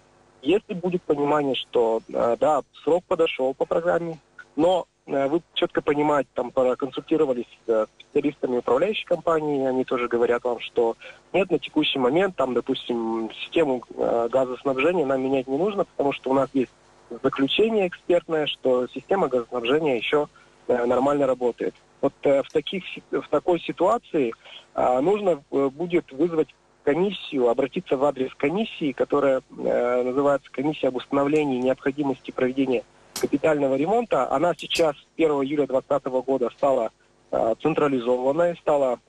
Если 0.41 0.73
будет 0.73 1.03
понимание, 1.03 1.55
что 1.55 2.01
э, 2.07 2.37
да, 2.39 2.61
срок 2.83 3.03
подошел 3.05 3.53
по 3.53 3.65
программе, 3.65 4.19
но 4.55 4.87
э, 5.05 5.27
вы 5.27 5.41
четко 5.53 5.81
понимаете, 5.81 6.29
там 6.33 6.51
проконсультировались 6.51 7.47
с 7.65 7.69
э, 7.69 7.85
специалистами 7.99 8.57
управляющей 8.57 9.05
компании, 9.05 9.67
они 9.67 9.83
тоже 9.83 10.07
говорят 10.07 10.43
вам, 10.45 10.61
что 10.61 10.95
нет, 11.33 11.51
на 11.51 11.59
текущий 11.59 11.99
момент, 11.99 12.37
там, 12.37 12.53
допустим, 12.53 13.29
систему 13.43 13.83
газоснабжения 13.97 15.05
нам 15.05 15.21
менять 15.21 15.47
не 15.47 15.57
нужно, 15.57 15.83
потому 15.83 16.13
что 16.13 16.29
у 16.29 16.33
нас 16.33 16.49
есть 16.53 16.71
заключение 17.21 17.87
экспертное, 17.87 18.47
что 18.47 18.87
система 18.87 19.27
газоснабжения 19.27 19.97
еще 19.97 20.27
нормально 20.67 21.25
работает. 21.25 21.73
Вот 22.01 22.13
в, 22.23 22.45
таких, 22.53 22.83
в 23.11 23.27
такой 23.29 23.59
ситуации 23.59 24.33
нужно 24.75 25.43
будет 25.49 26.11
вызвать 26.11 26.49
комиссию, 26.89 27.49
обратиться 27.49 27.97
в 27.97 28.03
адрес 28.03 28.33
комиссии, 28.33 28.93
которая 28.93 29.41
э, 29.51 30.03
называется 30.03 30.49
комиссия 30.51 30.87
об 30.87 30.95
установлении 30.95 31.59
необходимости 31.59 32.31
проведения 32.31 32.83
капитального 33.21 33.75
ремонта. 33.75 34.27
Она 34.31 34.55
сейчас 34.57 34.95
1 35.15 35.29
июля 35.29 35.67
2020 35.67 36.05
года 36.25 36.49
стала 36.57 36.89
э, 37.29 37.53
централизованной, 37.61 38.57
стала 38.57 38.99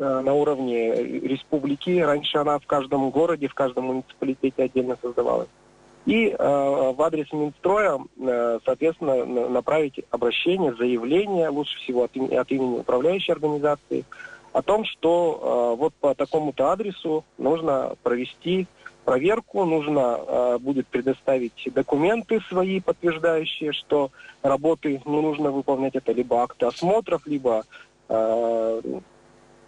э, 0.00 0.20
на 0.24 0.34
уровне 0.34 0.92
республики. 1.20 2.00
Раньше 2.00 2.38
она 2.38 2.58
в 2.58 2.66
каждом 2.66 3.10
городе, 3.10 3.46
в 3.46 3.54
каждом 3.54 3.84
муниципалитете 3.84 4.64
отдельно 4.64 4.98
создавалась. 5.00 5.48
И 6.06 6.30
э, 6.30 6.36
в 6.36 7.00
адрес 7.00 7.32
Минстроя, 7.32 8.00
э, 8.18 8.58
соответственно, 8.64 9.24
направить 9.24 10.00
обращение, 10.10 10.74
заявление, 10.74 11.48
лучше 11.48 11.78
всего 11.78 12.02
от, 12.02 12.16
от 12.16 12.50
имени 12.50 12.80
управляющей 12.80 13.32
организации, 13.32 14.04
о 14.54 14.62
том, 14.62 14.84
что 14.84 15.74
э, 15.74 15.80
вот 15.80 15.92
по 15.94 16.14
такому-то 16.14 16.70
адресу 16.70 17.24
нужно 17.38 17.96
провести 18.04 18.68
проверку, 19.04 19.64
нужно 19.64 20.16
э, 20.16 20.58
будет 20.60 20.86
предоставить 20.86 21.68
документы 21.74 22.40
свои, 22.48 22.80
подтверждающие, 22.80 23.72
что 23.72 24.12
работы 24.42 25.02
не 25.04 25.20
нужно 25.20 25.50
выполнять. 25.50 25.96
Это 25.96 26.12
либо 26.12 26.40
акты 26.40 26.66
осмотров, 26.66 27.26
либо 27.26 27.64
э, 28.08 28.80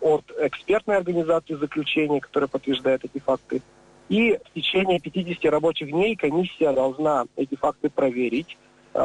от 0.01 0.25
экспертной 0.39 0.99
организации 0.99 1.55
заключения, 1.55 2.21
которая 2.21 2.47
подтверждает 2.47 3.05
эти 3.05 3.19
факты. 3.19 3.63
И 4.09 4.39
в 4.45 4.55
течение 4.55 5.01
50 5.01 5.45
рабочих 5.51 5.91
дней 5.91 6.15
комиссия 6.15 6.71
должна 6.71 7.25
эти 7.35 7.57
факты 7.57 7.91
проверить, 7.91 8.57
э, 8.95 8.99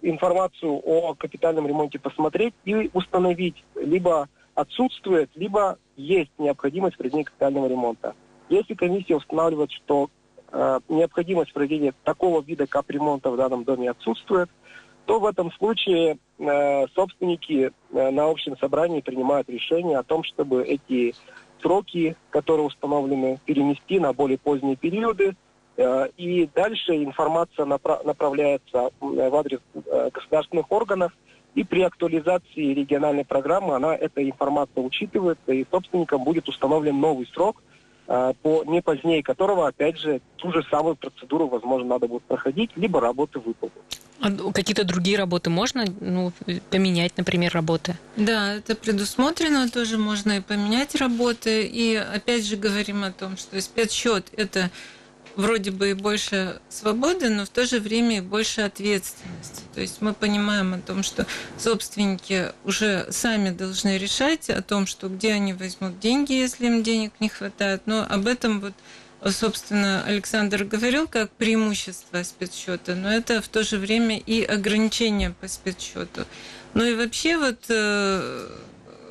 информацию 0.00 0.72
о 0.72 1.14
капитальном 1.14 1.66
ремонте 1.66 1.98
посмотреть 1.98 2.54
и 2.64 2.88
установить 2.94 3.62
либо 3.74 4.30
отсутствует, 4.54 5.30
либо 5.34 5.78
есть 5.96 6.30
необходимость 6.38 6.96
проведения 6.96 7.24
капитального 7.24 7.66
ремонта. 7.68 8.14
Если 8.48 8.74
комиссия 8.74 9.16
устанавливает, 9.16 9.70
что 9.72 10.10
э, 10.50 10.80
необходимость 10.88 11.52
проведения 11.52 11.94
такого 12.04 12.42
вида 12.42 12.66
капремонта 12.66 13.30
в 13.30 13.36
данном 13.36 13.64
доме 13.64 13.90
отсутствует, 13.90 14.50
то 15.06 15.18
в 15.18 15.26
этом 15.26 15.50
случае 15.52 16.18
э, 16.38 16.86
собственники 16.94 17.72
э, 17.92 18.10
на 18.10 18.30
общем 18.30 18.56
собрании 18.58 19.00
принимают 19.00 19.48
решение 19.48 19.98
о 19.98 20.02
том, 20.02 20.22
чтобы 20.24 20.64
эти 20.64 21.14
сроки, 21.60 22.16
которые 22.30 22.66
установлены, 22.66 23.40
перенести 23.44 23.98
на 23.98 24.12
более 24.12 24.38
поздние 24.38 24.76
периоды. 24.76 25.34
Э, 25.76 26.08
и 26.16 26.48
дальше 26.54 27.02
информация 27.02 27.64
напра- 27.66 28.04
направляется 28.04 28.90
в 29.00 29.34
адрес 29.34 29.60
э, 29.74 30.10
государственных 30.12 30.70
органов, 30.70 31.12
и 31.54 31.64
при 31.64 31.82
актуализации 31.82 32.74
региональной 32.74 33.24
программы 33.24 33.74
она 33.74 33.94
эта 33.94 34.22
информация 34.22 34.82
учитывается, 34.82 35.52
и 35.52 35.66
собственникам 35.70 36.24
будет 36.24 36.48
установлен 36.48 36.98
новый 36.98 37.26
срок, 37.32 37.62
а, 38.08 38.32
по 38.42 38.64
не 38.64 38.80
позднее 38.80 39.22
которого, 39.22 39.68
опять 39.68 39.98
же, 39.98 40.20
ту 40.36 40.52
же 40.52 40.62
самую 40.70 40.96
процедуру, 40.96 41.48
возможно, 41.48 41.88
надо 41.88 42.08
будет 42.08 42.22
проходить, 42.24 42.70
либо 42.76 43.00
работы 43.00 43.38
выполнить. 43.38 44.00
А 44.20 44.30
какие-то 44.52 44.84
другие 44.84 45.18
работы 45.18 45.50
можно 45.50 45.84
ну, 46.00 46.32
поменять, 46.70 47.16
например, 47.16 47.52
работы? 47.52 47.96
Да, 48.16 48.54
это 48.54 48.76
предусмотрено, 48.76 49.68
тоже 49.68 49.98
можно 49.98 50.38
и 50.38 50.40
поменять 50.40 50.94
работы. 50.94 51.64
И 51.64 51.96
опять 51.96 52.46
же 52.46 52.56
говорим 52.56 53.02
о 53.02 53.10
том, 53.10 53.36
что 53.36 53.60
спецсчет 53.60 54.26
это 54.36 54.70
вроде 55.36 55.70
бы 55.70 55.90
и 55.90 55.94
больше 55.94 56.60
свободы, 56.68 57.28
но 57.28 57.44
в 57.44 57.48
то 57.48 57.66
же 57.66 57.80
время 57.80 58.18
и 58.18 58.20
больше 58.20 58.62
ответственности. 58.62 59.62
То 59.74 59.80
есть 59.80 60.00
мы 60.00 60.14
понимаем 60.14 60.74
о 60.74 60.78
том, 60.78 61.02
что 61.02 61.26
собственники 61.58 62.52
уже 62.64 63.06
сами 63.10 63.50
должны 63.50 63.98
решать 63.98 64.50
о 64.50 64.62
том, 64.62 64.86
что 64.86 65.08
где 65.08 65.32
они 65.32 65.52
возьмут 65.52 65.98
деньги, 66.00 66.32
если 66.32 66.66
им 66.66 66.82
денег 66.82 67.12
не 67.20 67.28
хватает. 67.28 67.82
Но 67.86 68.06
об 68.08 68.26
этом 68.26 68.60
вот 68.60 68.74
собственно, 69.30 70.02
Александр 70.04 70.64
говорил, 70.64 71.06
как 71.06 71.30
преимущество 71.30 72.22
спецсчета, 72.24 72.96
но 72.96 73.12
это 73.12 73.40
в 73.40 73.48
то 73.48 73.62
же 73.62 73.78
время 73.78 74.18
и 74.18 74.42
ограничение 74.42 75.30
по 75.30 75.46
спецсчету. 75.46 76.26
Ну 76.74 76.84
и 76.84 76.94
вообще 76.94 77.36
вот 77.36 77.66
э, 77.68 78.48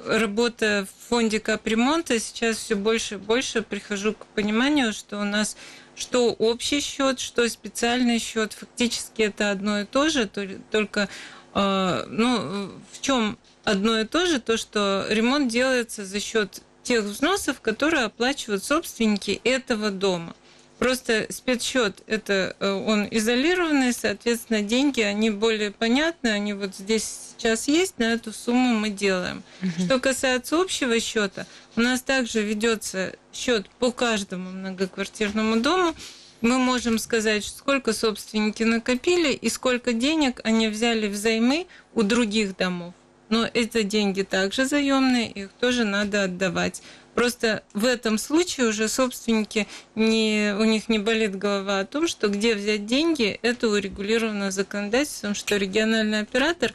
работая 0.05 0.86
в 0.86 1.10
фонде 1.10 1.39
капремонта, 1.39 2.20
сейчас 2.20 2.58
все 2.58 2.75
больше 2.75 3.15
и 3.15 3.17
больше 3.17 3.62
прихожу 3.62 4.13
к 4.13 4.25
пониманию, 4.27 4.93
что 4.93 5.20
у 5.20 5.24
нас 5.24 5.55
что 5.96 6.31
общий 6.31 6.81
счет, 6.81 7.20
что 7.20 7.48
специальный 7.48 8.17
счет, 8.17 8.53
фактически 8.53 9.24
это 9.24 9.51
одно 9.51 9.81
и 9.81 9.86
то 9.86 10.10
же, 10.10 10.25
только 10.25 11.10
э, 11.53 12.03
ну, 12.08 12.72
в 12.91 13.01
чем 13.01 13.38
одно 13.63 14.00
и 14.00 14.05
то 14.05 14.25
же, 14.25 14.39
то, 14.39 14.58
что 14.58 15.05
ремонт 15.10 15.50
делается 15.50 16.05
за 16.05 16.20
счет 16.20 16.62
тех 16.84 17.03
взносов, 17.03 17.62
которые 17.62 18.05
оплачивают 18.05 18.63
собственники 18.63 19.41
этого 19.43 19.91
дома. 19.91 20.36
Просто 20.81 21.27
спецсчет 21.29 22.01
это 22.07 22.55
э, 22.59 22.71
он 22.71 23.07
изолированный, 23.11 23.93
соответственно, 23.93 24.63
деньги, 24.63 25.01
они 25.01 25.29
более 25.29 25.69
понятны, 25.69 26.29
они 26.29 26.53
вот 26.53 26.75
здесь 26.75 27.35
сейчас 27.38 27.67
есть, 27.67 28.00
на 28.00 28.13
эту 28.13 28.33
сумму 28.33 28.79
мы 28.79 28.89
делаем. 28.89 29.43
Угу. 29.61 29.85
Что 29.85 30.00
касается 30.00 30.59
общего 30.59 31.00
счета, 31.00 31.45
у 31.75 31.81
нас 31.81 32.01
также 32.01 32.41
ведется 32.41 33.13
счет 33.31 33.69
по 33.77 33.91
каждому 33.91 34.50
многоквартирному 34.50 35.57
дому. 35.57 35.93
Мы 36.41 36.57
можем 36.57 36.97
сказать, 36.97 37.45
сколько 37.45 37.93
собственники 37.93 38.63
накопили 38.63 39.33
и 39.33 39.50
сколько 39.50 39.93
денег 39.93 40.41
они 40.43 40.67
взяли 40.67 41.07
взаймы 41.07 41.67
у 41.93 42.01
других 42.01 42.57
домов. 42.57 42.95
Но 43.29 43.47
эти 43.53 43.83
деньги 43.83 44.23
также 44.23 44.65
заемные, 44.65 45.29
их 45.29 45.51
тоже 45.59 45.85
надо 45.85 46.23
отдавать. 46.23 46.81
Просто 47.15 47.63
в 47.74 47.86
этом 47.86 48.18
случае 48.18 48.68
уже 48.68 48.88
собственники, 48.88 49.68
не, 49.96 50.56
у 50.58 50.63
них 50.63 50.88
не 50.88 51.00
болит 51.00 51.38
голова 51.38 51.80
о 51.80 51.86
том, 51.86 52.08
что 52.08 52.30
где 52.30 52.56
взять 52.56 52.86
деньги, 52.86 53.39
это 53.41 53.68
урегулировано 53.68 54.51
законодательством, 54.51 55.36
что 55.36 55.58
региональный 55.58 56.22
оператор 56.22 56.74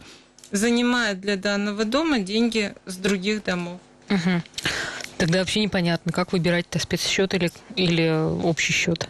занимает 0.52 1.20
для 1.20 1.36
данного 1.36 1.84
дома 1.84 2.18
деньги 2.18 2.74
с 2.84 2.96
других 2.96 3.44
домов. 3.44 3.80
Угу. 4.10 4.42
Тогда 5.18 5.38
вообще 5.40 5.60
непонятно, 5.60 6.12
как 6.12 6.32
выбирать-то 6.32 6.78
спецсчет 6.78 7.32
или, 7.34 7.50
или 7.74 8.08
общий 8.44 8.72
счет. 8.72 9.08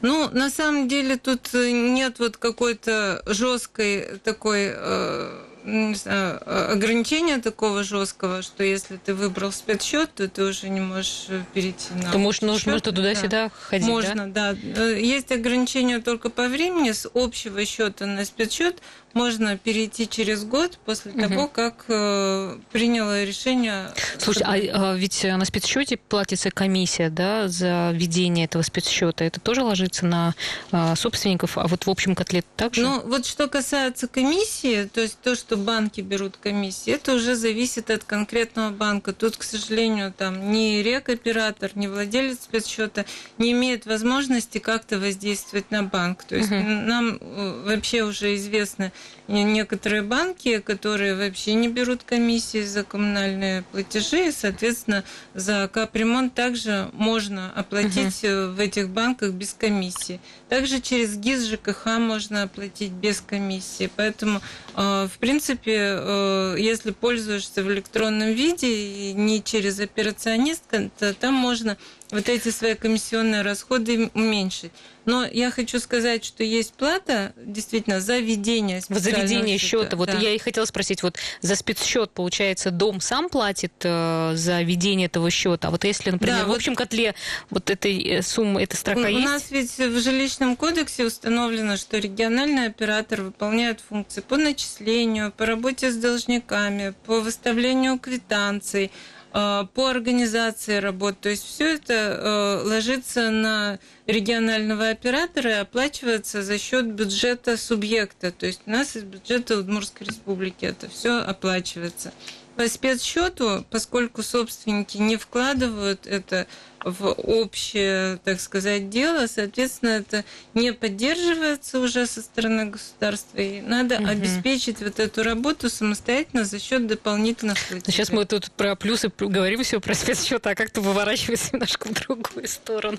Ну, 0.00 0.30
на 0.30 0.48
самом 0.48 0.88
деле 0.88 1.16
тут 1.16 1.52
нет 1.52 2.18
вот 2.18 2.36
какой-то 2.36 3.22
жесткой 3.26 4.18
такой 4.22 4.70
э, 4.72 5.44
не 5.68 5.94
знаю, 5.94 6.40
ограничения 6.72 7.38
такого 7.38 7.82
жесткого, 7.82 8.42
что 8.42 8.64
если 8.64 8.96
ты 8.96 9.14
выбрал 9.14 9.52
спецсчет, 9.52 10.12
то 10.14 10.28
ты 10.28 10.44
уже 10.44 10.68
не 10.68 10.80
можешь 10.80 11.26
перейти 11.52 11.92
на. 11.94 12.10
То 12.10 12.18
может, 12.18 12.42
нужно 12.42 12.72
можно 12.72 12.92
туда-сюда 12.92 13.44
да. 13.44 13.50
ходить. 13.50 13.86
Можно, 13.86 14.32
да? 14.32 14.54
да. 14.54 14.88
Есть 14.88 15.30
ограничения 15.30 16.00
только 16.00 16.30
по 16.30 16.48
времени. 16.48 16.92
С 16.92 17.08
общего 17.12 17.64
счета 17.64 18.06
на 18.06 18.24
спецсчет 18.24 18.80
можно 19.14 19.56
перейти 19.56 20.08
через 20.08 20.44
год 20.44 20.78
после 20.84 21.12
угу. 21.12 21.20
того, 21.20 21.48
как 21.48 21.84
э, 21.88 22.58
приняло 22.72 23.24
решение. 23.24 23.90
Слушай, 24.18 24.42
а, 24.44 24.92
а 24.92 24.94
ведь 24.94 25.24
на 25.24 25.44
спецсчете 25.44 25.96
платится 25.96 26.50
комиссия, 26.50 27.10
да, 27.10 27.48
за 27.48 27.90
ведение 27.94 28.44
этого 28.44 28.62
спецсчета. 28.62 29.24
Это 29.24 29.40
тоже 29.40 29.62
ложится 29.62 30.06
на 30.06 30.34
а, 30.70 30.94
собственников, 30.96 31.58
а 31.58 31.66
вот 31.66 31.86
в 31.86 31.90
общем 31.90 32.14
котле 32.14 32.44
также? 32.56 32.82
Ну, 32.82 33.00
вот 33.06 33.26
что 33.26 33.48
касается 33.48 34.08
комиссии, 34.08 34.84
то 34.84 35.00
есть 35.00 35.18
то, 35.20 35.34
что 35.34 35.56
банки 35.56 36.00
берут 36.00 36.36
комиссии, 36.36 36.92
это 36.92 37.14
уже 37.14 37.34
зависит 37.34 37.90
от 37.90 38.04
конкретного 38.04 38.70
банка. 38.70 39.12
Тут, 39.12 39.36
к 39.36 39.42
сожалению, 39.42 40.12
там 40.16 40.52
ни 40.52 40.78
рекоператор, 40.82 41.70
ни 41.74 41.86
владелец 41.86 42.42
спецсчета 42.42 43.04
не 43.38 43.52
имеет 43.52 43.86
возможности 43.86 44.58
как-то 44.58 44.98
воздействовать 44.98 45.70
на 45.70 45.82
банк. 45.82 46.24
То 46.24 46.36
есть 46.36 46.50
угу. 46.50 46.60
нам 46.60 47.18
э, 47.20 47.62
вообще 47.66 48.02
уже 48.02 48.34
известно 48.36 48.92
некоторые 49.28 50.02
банки, 50.02 50.58
которые 50.58 51.14
вообще 51.14 51.54
не 51.54 51.68
берут 51.68 52.02
комиссии 52.02 52.62
за 52.62 52.82
коммунальные 52.82 53.62
платежи, 53.62 54.28
и, 54.28 54.32
соответственно, 54.32 55.04
за 55.34 55.68
капремонт 55.72 56.34
также 56.34 56.88
можно 56.92 57.52
оплатить 57.54 58.24
угу. 58.24 58.52
в 58.52 58.60
этих 58.60 58.88
банках 58.88 59.32
без 59.32 59.52
комиссии. 59.52 60.20
Также 60.48 60.80
через 60.80 61.16
ГИС 61.16 61.44
ЖКХ 61.44 61.98
можно 61.98 62.44
оплатить 62.44 62.92
без 62.92 63.20
комиссии. 63.20 63.90
Поэтому, 63.94 64.40
э, 64.74 65.08
в 65.12 65.18
принципе, 65.18 65.76
э, 65.76 66.56
если 66.58 66.92
пользуешься 66.92 67.62
в 67.62 67.70
электронном 67.70 68.32
виде 68.32 68.68
и 68.68 69.12
не 69.12 69.42
через 69.42 69.78
операциониста, 69.78 70.90
то 70.98 71.12
там 71.12 71.34
можно 71.34 71.76
вот 72.10 72.28
эти 72.28 72.48
свои 72.50 72.74
комиссионные 72.74 73.42
расходы 73.42 74.10
уменьшить. 74.14 74.72
Но 75.04 75.24
я 75.24 75.50
хочу 75.50 75.78
сказать, 75.78 76.22
что 76.22 76.44
есть 76.44 76.74
плата 76.74 77.32
действительно 77.36 77.98
за 77.98 78.18
ведение 78.18 78.82
За 78.86 79.10
ведение 79.10 79.56
счета. 79.56 79.96
Вот 79.96 80.10
да. 80.10 80.18
я 80.18 80.34
и 80.34 80.38
хотела 80.38 80.66
спросить, 80.66 81.02
вот 81.02 81.16
за 81.40 81.56
спецсчет, 81.56 82.10
получается, 82.10 82.70
дом 82.70 83.00
сам 83.00 83.30
платит 83.30 83.72
э, 83.84 84.32
за 84.34 84.60
ведение 84.60 85.06
этого 85.06 85.30
счета. 85.30 85.68
А 85.68 85.70
вот 85.70 85.84
если, 85.84 86.10
например, 86.10 86.40
да, 86.40 86.46
в 86.46 86.52
общем 86.52 86.72
вот 86.72 86.78
котле 86.78 87.14
вот 87.48 87.70
этой 87.70 87.98
э, 88.02 88.22
суммы, 88.22 88.62
эта 88.62 88.76
строка 88.76 89.00
у, 89.00 89.06
есть? 89.06 89.20
У 89.20 89.30
нас 89.30 89.50
ведь 89.50 89.78
в 89.78 89.98
жилищном 89.98 90.56
кодексе 90.56 91.06
установлено, 91.06 91.78
что 91.78 91.98
региональный 91.98 92.66
оператор 92.66 93.22
выполняет 93.22 93.80
функции 93.80 94.20
по 94.20 94.36
начислению, 94.36 95.32
по 95.32 95.46
работе 95.46 95.90
с 95.90 95.96
должниками, 95.96 96.92
по 97.06 97.20
выставлению 97.20 97.98
квитанций, 97.98 98.90
по 99.32 99.88
организации 99.88 100.76
работ. 100.76 101.20
То 101.20 101.28
есть 101.28 101.44
все 101.44 101.74
это 101.74 101.92
э, 101.94 102.66
ложится 102.66 103.30
на 103.30 103.78
регионального 104.06 104.88
оператора 104.88 105.50
и 105.50 105.54
оплачивается 105.54 106.42
за 106.42 106.58
счет 106.58 106.86
бюджета 106.86 107.56
субъекта. 107.56 108.32
То 108.32 108.46
есть 108.46 108.62
у 108.66 108.70
нас 108.70 108.96
из 108.96 109.02
бюджета 109.02 109.58
Удмуртской 109.58 110.06
республики 110.06 110.64
это 110.64 110.88
все 110.88 111.18
оплачивается. 111.18 112.12
По 112.56 112.66
спецсчету, 112.66 113.64
поскольку 113.70 114.22
собственники 114.22 114.96
не 114.96 115.16
вкладывают 115.16 116.06
это 116.06 116.46
в 116.84 117.08
общее, 117.12 118.18
так 118.24 118.40
сказать, 118.40 118.88
дело, 118.88 119.26
соответственно, 119.26 119.90
это 119.90 120.24
не 120.54 120.72
поддерживается 120.72 121.80
уже 121.80 122.06
со 122.06 122.22
стороны 122.22 122.66
государства, 122.66 123.38
и 123.38 123.60
надо 123.60 123.96
угу. 123.96 124.06
обеспечить 124.06 124.80
вот 124.80 124.98
эту 125.00 125.22
работу 125.22 125.68
самостоятельно 125.70 126.44
за 126.44 126.58
счет 126.60 126.86
дополнительных 126.86 127.58
платежей. 127.68 127.92
Сейчас 127.92 128.10
мы 128.10 128.24
тут 128.24 128.50
про 128.52 128.76
плюсы 128.76 129.10
говорим 129.18 129.62
все 129.62 129.80
про 129.80 129.94
спецсчет, 129.94 130.46
а 130.46 130.54
как-то 130.54 130.80
выворачивается 130.80 131.50
немножко 131.52 131.88
в 131.88 131.94
другую 131.94 132.46
сторону. 132.46 132.98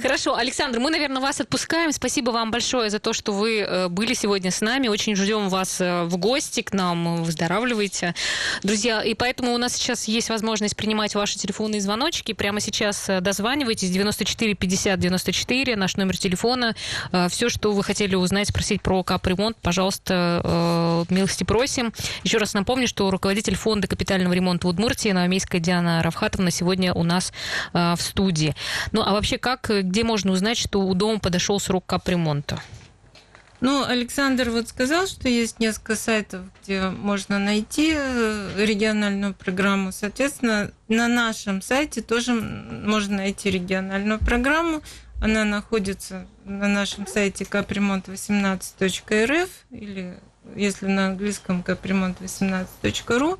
Хорошо, 0.00 0.36
Александр, 0.36 0.78
мы, 0.78 0.90
наверное, 0.90 1.20
вас 1.20 1.40
отпускаем. 1.40 1.92
Спасибо 1.92 2.30
вам 2.30 2.50
большое 2.50 2.90
за 2.90 2.98
то, 2.98 3.12
что 3.12 3.32
вы 3.32 3.60
э, 3.60 3.88
были 3.88 4.14
сегодня 4.14 4.50
с 4.50 4.60
нами. 4.60 4.88
Очень 4.88 5.16
ждем 5.16 5.48
вас 5.48 5.80
э, 5.80 6.04
в 6.04 6.16
гости 6.18 6.62
к 6.62 6.72
нам. 6.72 7.22
Выздоравливайте. 7.24 8.14
Друзья, 8.62 9.02
и 9.02 9.14
поэтому 9.14 9.54
у 9.54 9.58
нас 9.58 9.74
сейчас 9.74 10.06
есть 10.06 10.28
возможность 10.28 10.76
принимать 10.76 11.14
ваши 11.14 11.38
телефонные 11.38 11.80
звоночки. 11.80 12.32
Прямо 12.32 12.60
сейчас 12.60 12.91
сейчас 12.92 13.08
э, 13.08 13.20
дозванивайтесь 13.20 13.90
94 13.90 14.54
50 14.54 14.98
94, 14.98 15.76
наш 15.76 15.96
номер 15.96 16.16
телефона. 16.16 16.74
Э, 17.12 17.28
Все, 17.28 17.48
что 17.48 17.72
вы 17.72 17.82
хотели 17.82 18.14
узнать, 18.14 18.48
спросить 18.48 18.82
про 18.82 19.02
капремонт, 19.02 19.56
пожалуйста, 19.60 20.40
э, 21.08 21.14
милости 21.14 21.44
просим. 21.44 21.92
Еще 22.22 22.38
раз 22.38 22.54
напомню, 22.54 22.86
что 22.86 23.10
руководитель 23.10 23.54
фонда 23.54 23.88
капитального 23.88 24.32
ремонта 24.32 24.66
в 24.66 24.70
Удмуртии 24.70 25.10
Новомейская 25.10 25.60
Диана 25.60 26.02
Равхатовна 26.02 26.50
сегодня 26.50 26.92
у 26.92 27.02
нас 27.02 27.32
в 27.72 27.98
студии. 27.98 28.54
Ну, 28.92 29.02
а 29.02 29.12
вообще, 29.12 29.38
как, 29.38 29.70
где 29.70 30.04
можно 30.04 30.32
узнать, 30.32 30.58
что 30.58 30.80
у 30.80 30.94
дома 30.94 31.18
подошел 31.18 31.58
срок 31.60 31.86
капремонта? 31.86 32.60
Ну, 33.62 33.84
Александр 33.84 34.50
вот 34.50 34.66
сказал, 34.66 35.06
что 35.06 35.28
есть 35.28 35.60
несколько 35.60 35.94
сайтов, 35.94 36.40
где 36.60 36.88
можно 36.88 37.38
найти 37.38 37.92
э, 37.94 38.50
региональную 38.56 39.34
программу. 39.34 39.92
Соответственно, 39.92 40.72
на 40.88 41.06
нашем 41.06 41.62
сайте 41.62 42.02
тоже 42.02 42.32
можно 42.32 43.18
найти 43.18 43.52
региональную 43.52 44.18
программу. 44.18 44.82
Она 45.20 45.44
находится 45.44 46.26
на 46.44 46.66
нашем 46.66 47.06
сайте 47.06 47.44
капремонт18.рф 47.44 49.48
или 49.70 50.18
если 50.56 50.86
на 50.86 51.06
английском 51.06 51.62
капремонт18.ру. 51.64 53.38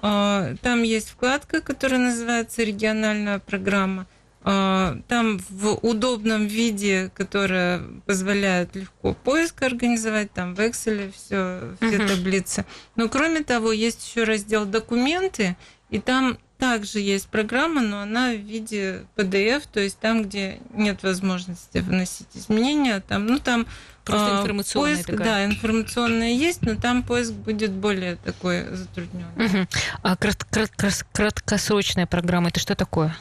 А, 0.00 0.54
там 0.62 0.84
есть 0.84 1.08
вкладка, 1.08 1.60
которая 1.60 1.98
называется 1.98 2.62
«Региональная 2.62 3.40
программа». 3.40 4.06
А, 4.48 4.96
там 5.08 5.40
в 5.50 5.72
удобном 5.82 6.46
виде, 6.46 7.10
которое 7.16 7.82
позволяет 8.06 8.76
легко 8.76 9.12
поиск 9.12 9.62
организовать, 9.62 10.32
там 10.32 10.54
в 10.54 10.60
Excel 10.60 11.12
все, 11.12 11.74
все 11.80 11.96
uh-huh. 11.96 12.08
таблицы. 12.08 12.64
Но 12.94 13.08
кроме 13.08 13.42
того, 13.42 13.72
есть 13.72 14.08
еще 14.08 14.22
раздел 14.22 14.64
«Документы», 14.64 15.56
и 15.90 15.98
там 15.98 16.38
также 16.58 17.00
есть 17.00 17.26
программа, 17.26 17.80
но 17.80 17.98
она 17.98 18.34
в 18.34 18.36
виде 18.36 19.04
PDF, 19.16 19.64
то 19.72 19.80
есть 19.80 19.98
там, 19.98 20.22
где 20.22 20.60
нет 20.72 21.02
возможности 21.02 21.78
вносить 21.78 22.28
изменения, 22.34 23.00
там, 23.00 23.26
ну 23.26 23.40
там 23.40 23.66
Просто 24.04 24.38
а, 24.38 24.40
информационная 24.42 24.94
поиск, 24.94 25.10
такая. 25.10 25.26
да, 25.26 25.44
информационная 25.44 26.30
есть, 26.30 26.62
но 26.62 26.76
там 26.76 27.02
поиск 27.02 27.32
будет 27.32 27.72
более 27.72 28.14
такой 28.14 28.64
затрудненный. 28.76 29.46
Угу. 29.46 29.66
А 30.04 30.16
крат- 30.16 30.46
крат- 30.48 31.04
краткосрочная 31.12 32.06
программа 32.06 32.50
это 32.50 32.60
что 32.60 32.76
такое? 32.76 33.16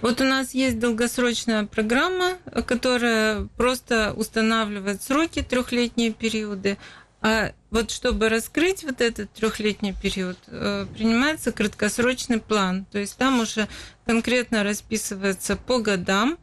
Вот 0.00 0.20
у 0.20 0.24
нас 0.24 0.54
есть 0.54 0.78
долгосрочная 0.78 1.64
программа, 1.64 2.38
которая 2.66 3.46
просто 3.56 4.12
устанавливает 4.14 5.02
сроки, 5.02 5.42
трехлетние 5.42 6.12
периоды. 6.12 6.76
А 7.22 7.52
вот 7.70 7.90
чтобы 7.90 8.28
раскрыть 8.28 8.84
вот 8.84 9.00
этот 9.00 9.32
трехлетний 9.32 9.94
период, 9.94 10.36
э, 10.48 10.84
принимается 10.94 11.52
краткосрочный 11.52 12.38
план. 12.38 12.84
То 12.92 12.98
есть 12.98 13.16
там 13.16 13.40
уже 13.40 13.66
конкретно 14.04 14.62
расписывается 14.62 15.56
по 15.56 15.78
годам 15.78 16.36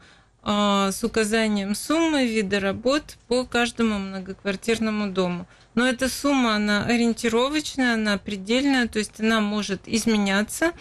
э, 0.43 0.89
с 0.91 1.03
указанием 1.03 1.75
суммы, 1.75 2.25
вида 2.25 2.59
работ 2.59 3.17
по 3.27 3.45
каждому 3.45 3.99
многоквартирному 3.99 5.11
дому. 5.11 5.45
Но 5.75 5.87
эта 5.87 6.09
сумма, 6.09 6.55
она 6.55 6.85
ориентировочная, 6.85 7.93
она 7.93 8.17
предельная, 8.17 8.87
то 8.87 8.97
есть 8.97 9.19
она 9.19 9.39
может 9.39 9.81
изменяться. 9.85 10.71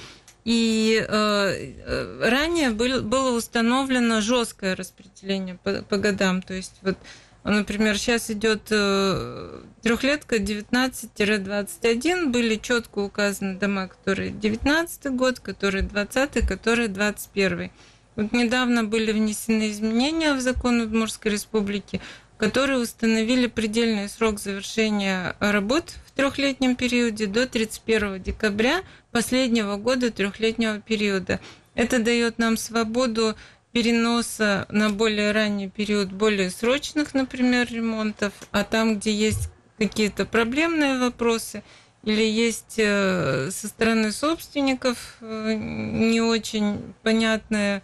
И 0.45 1.05
э, 1.07 2.21
ранее 2.21 2.71
был, 2.71 3.03
было 3.03 3.37
установлено 3.37 4.21
жесткое 4.21 4.75
распределение 4.75 5.59
по, 5.63 5.83
по 5.83 5.97
годам. 5.97 6.43
То 6.43 6.55
есть 6.55 6.75
вот 6.83 6.97
Например, 7.43 7.97
сейчас 7.97 8.31
идет 8.31 8.67
э, 8.71 9.63
трехлетка 9.83 10.37
19-21, 10.37 12.27
были 12.27 12.57
четко 12.57 12.99
указаны 12.99 13.59
дома, 13.59 13.89
которые 13.89 14.31
19 14.31 15.07
год, 15.15 15.41
которые 15.41 15.83
20, 15.83 16.47
которые 16.47 16.89
21. 16.89 17.71
Вот 18.17 18.33
недавно 18.33 18.85
были 18.85 19.13
внесены 19.13 19.71
изменения 19.71 20.35
в 20.35 20.41
закон 20.43 20.83
Удмуртской 20.83 21.33
республики, 21.33 22.03
которые 22.37 22.79
установили 22.79 23.47
предельный 23.47 24.11
срок 24.11 24.39
завершения 24.39 25.35
работ 25.41 25.95
в 26.07 26.11
трехлетнем 26.11 26.77
периоде 26.77 27.25
до 27.27 27.47
31 27.47 28.23
декабря 28.23 28.83
последнего 29.13 29.77
года 29.77 30.11
трехлетнего 30.11 30.81
периода. 30.81 31.41
Это 31.75 31.99
дает 31.99 32.39
нам 32.39 32.57
свободу 32.57 33.37
переноса 33.73 34.67
на 34.71 34.91
более 34.91 35.33
ранний 35.33 35.69
период 35.69 36.11
более 36.11 36.51
срочных, 36.51 37.15
например, 37.15 37.69
ремонтов, 37.71 38.33
а 38.51 38.65
там, 38.65 38.99
где 38.99 39.13
есть 39.13 39.51
какие-то 39.79 40.27
проблемные 40.27 40.99
вопросы 40.99 41.63
или 42.03 42.23
есть 42.23 42.75
э, 42.79 43.51
со 43.51 43.69
стороны 43.69 44.11
собственников 44.13 45.17
э, 45.21 45.55
не 45.55 46.21
очень 46.21 46.81
понятное 47.03 47.83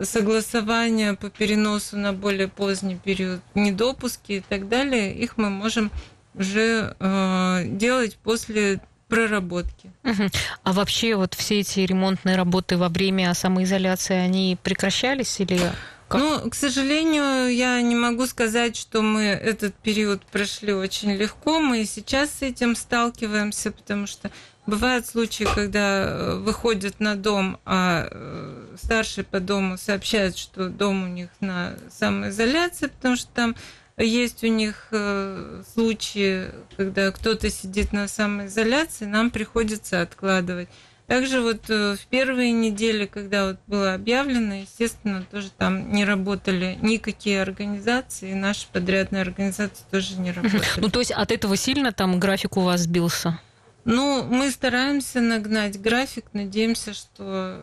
согласование 0.00 1.14
по 1.14 1.30
переносу 1.30 1.96
на 1.96 2.12
более 2.12 2.48
поздний 2.48 2.96
период, 2.96 3.40
недопуски 3.54 4.32
и 4.32 4.40
так 4.40 4.68
далее, 4.68 5.14
их 5.14 5.36
мы 5.36 5.50
можем 5.50 5.90
уже 6.34 6.94
э, 6.98 7.62
делать 7.64 8.18
после 8.22 8.80
проработки. 9.08 9.92
Угу. 10.04 10.28
А 10.64 10.72
вообще 10.72 11.14
вот 11.16 11.34
все 11.34 11.60
эти 11.60 11.80
ремонтные 11.80 12.36
работы 12.36 12.76
во 12.76 12.88
время 12.88 13.32
самоизоляции, 13.34 14.16
они 14.16 14.58
прекращались 14.62 15.40
или... 15.40 15.60
Как? 16.08 16.20
Ну, 16.20 16.50
к 16.50 16.54
сожалению, 16.54 17.52
я 17.52 17.80
не 17.82 17.96
могу 17.96 18.26
сказать, 18.26 18.76
что 18.76 19.02
мы 19.02 19.24
этот 19.24 19.74
период 19.74 20.22
прошли 20.26 20.72
очень 20.72 21.12
легко. 21.16 21.58
Мы 21.58 21.82
и 21.82 21.84
сейчас 21.84 22.30
с 22.30 22.42
этим 22.42 22.76
сталкиваемся, 22.76 23.72
потому 23.72 24.06
что 24.06 24.30
бывают 24.66 25.06
случаи, 25.06 25.44
когда 25.52 26.04
э, 26.04 26.36
выходят 26.36 27.00
на 27.00 27.16
дом, 27.16 27.58
а 27.64 28.08
э, 28.08 28.76
старший 28.80 29.24
по 29.24 29.40
дому 29.40 29.78
сообщает, 29.78 30.36
что 30.36 30.68
дом 30.68 31.04
у 31.04 31.08
них 31.08 31.30
на 31.40 31.76
самоизоляции, 31.90 32.86
потому 32.86 33.16
что 33.16 33.28
там 33.34 33.56
есть 34.04 34.44
у 34.44 34.48
них 34.48 34.88
э, 34.90 35.62
случаи, 35.74 36.50
когда 36.76 37.10
кто-то 37.10 37.50
сидит 37.50 37.92
на 37.92 38.08
самоизоляции, 38.08 39.06
нам 39.06 39.30
приходится 39.30 40.02
откладывать. 40.02 40.68
Также 41.06 41.40
вот 41.40 41.70
э, 41.70 41.94
в 41.94 42.06
первые 42.06 42.50
недели, 42.50 43.06
когда 43.06 43.46
вот 43.46 43.58
было 43.68 43.94
объявлено, 43.94 44.54
естественно, 44.56 45.24
тоже 45.30 45.50
там 45.56 45.92
не 45.92 46.04
работали 46.04 46.78
никакие 46.82 47.40
организации, 47.40 48.34
наши 48.34 48.66
подрядные 48.72 49.22
организации 49.22 49.84
тоже 49.90 50.18
не 50.18 50.32
работали. 50.32 50.62
Ну, 50.78 50.88
то 50.88 50.98
есть 50.98 51.12
от 51.12 51.30
этого 51.30 51.56
сильно 51.56 51.92
там 51.92 52.18
график 52.18 52.56
у 52.56 52.62
вас 52.62 52.82
сбился? 52.82 53.38
Ну, 53.84 54.24
мы 54.24 54.50
стараемся 54.50 55.20
нагнать 55.20 55.80
график, 55.80 56.24
надеемся, 56.32 56.92
что 56.92 57.62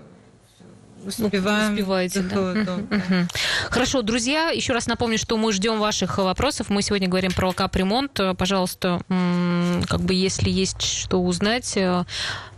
успеваем. 1.06 1.74
Успеваете, 1.74 2.22
да. 2.22 3.28
Хорошо, 3.70 4.02
друзья, 4.02 4.50
еще 4.50 4.74
раз 4.74 4.88
напомню, 4.88 5.18
что 5.18 5.38
мы 5.38 5.52
ждем 5.54 5.80
ваших 5.80 6.18
вопросов. 6.18 6.70
Мы 6.70 6.82
сегодня 6.82 7.08
говорим 7.08 7.32
про 7.32 7.52
капремонт. 7.52 8.20
Пожалуйста, 8.38 9.02
как 9.88 10.02
бы 10.02 10.14
если 10.14 10.50
есть 10.50 10.82
что 10.82 11.22
узнать, 11.22 11.76
э, 11.78 12.06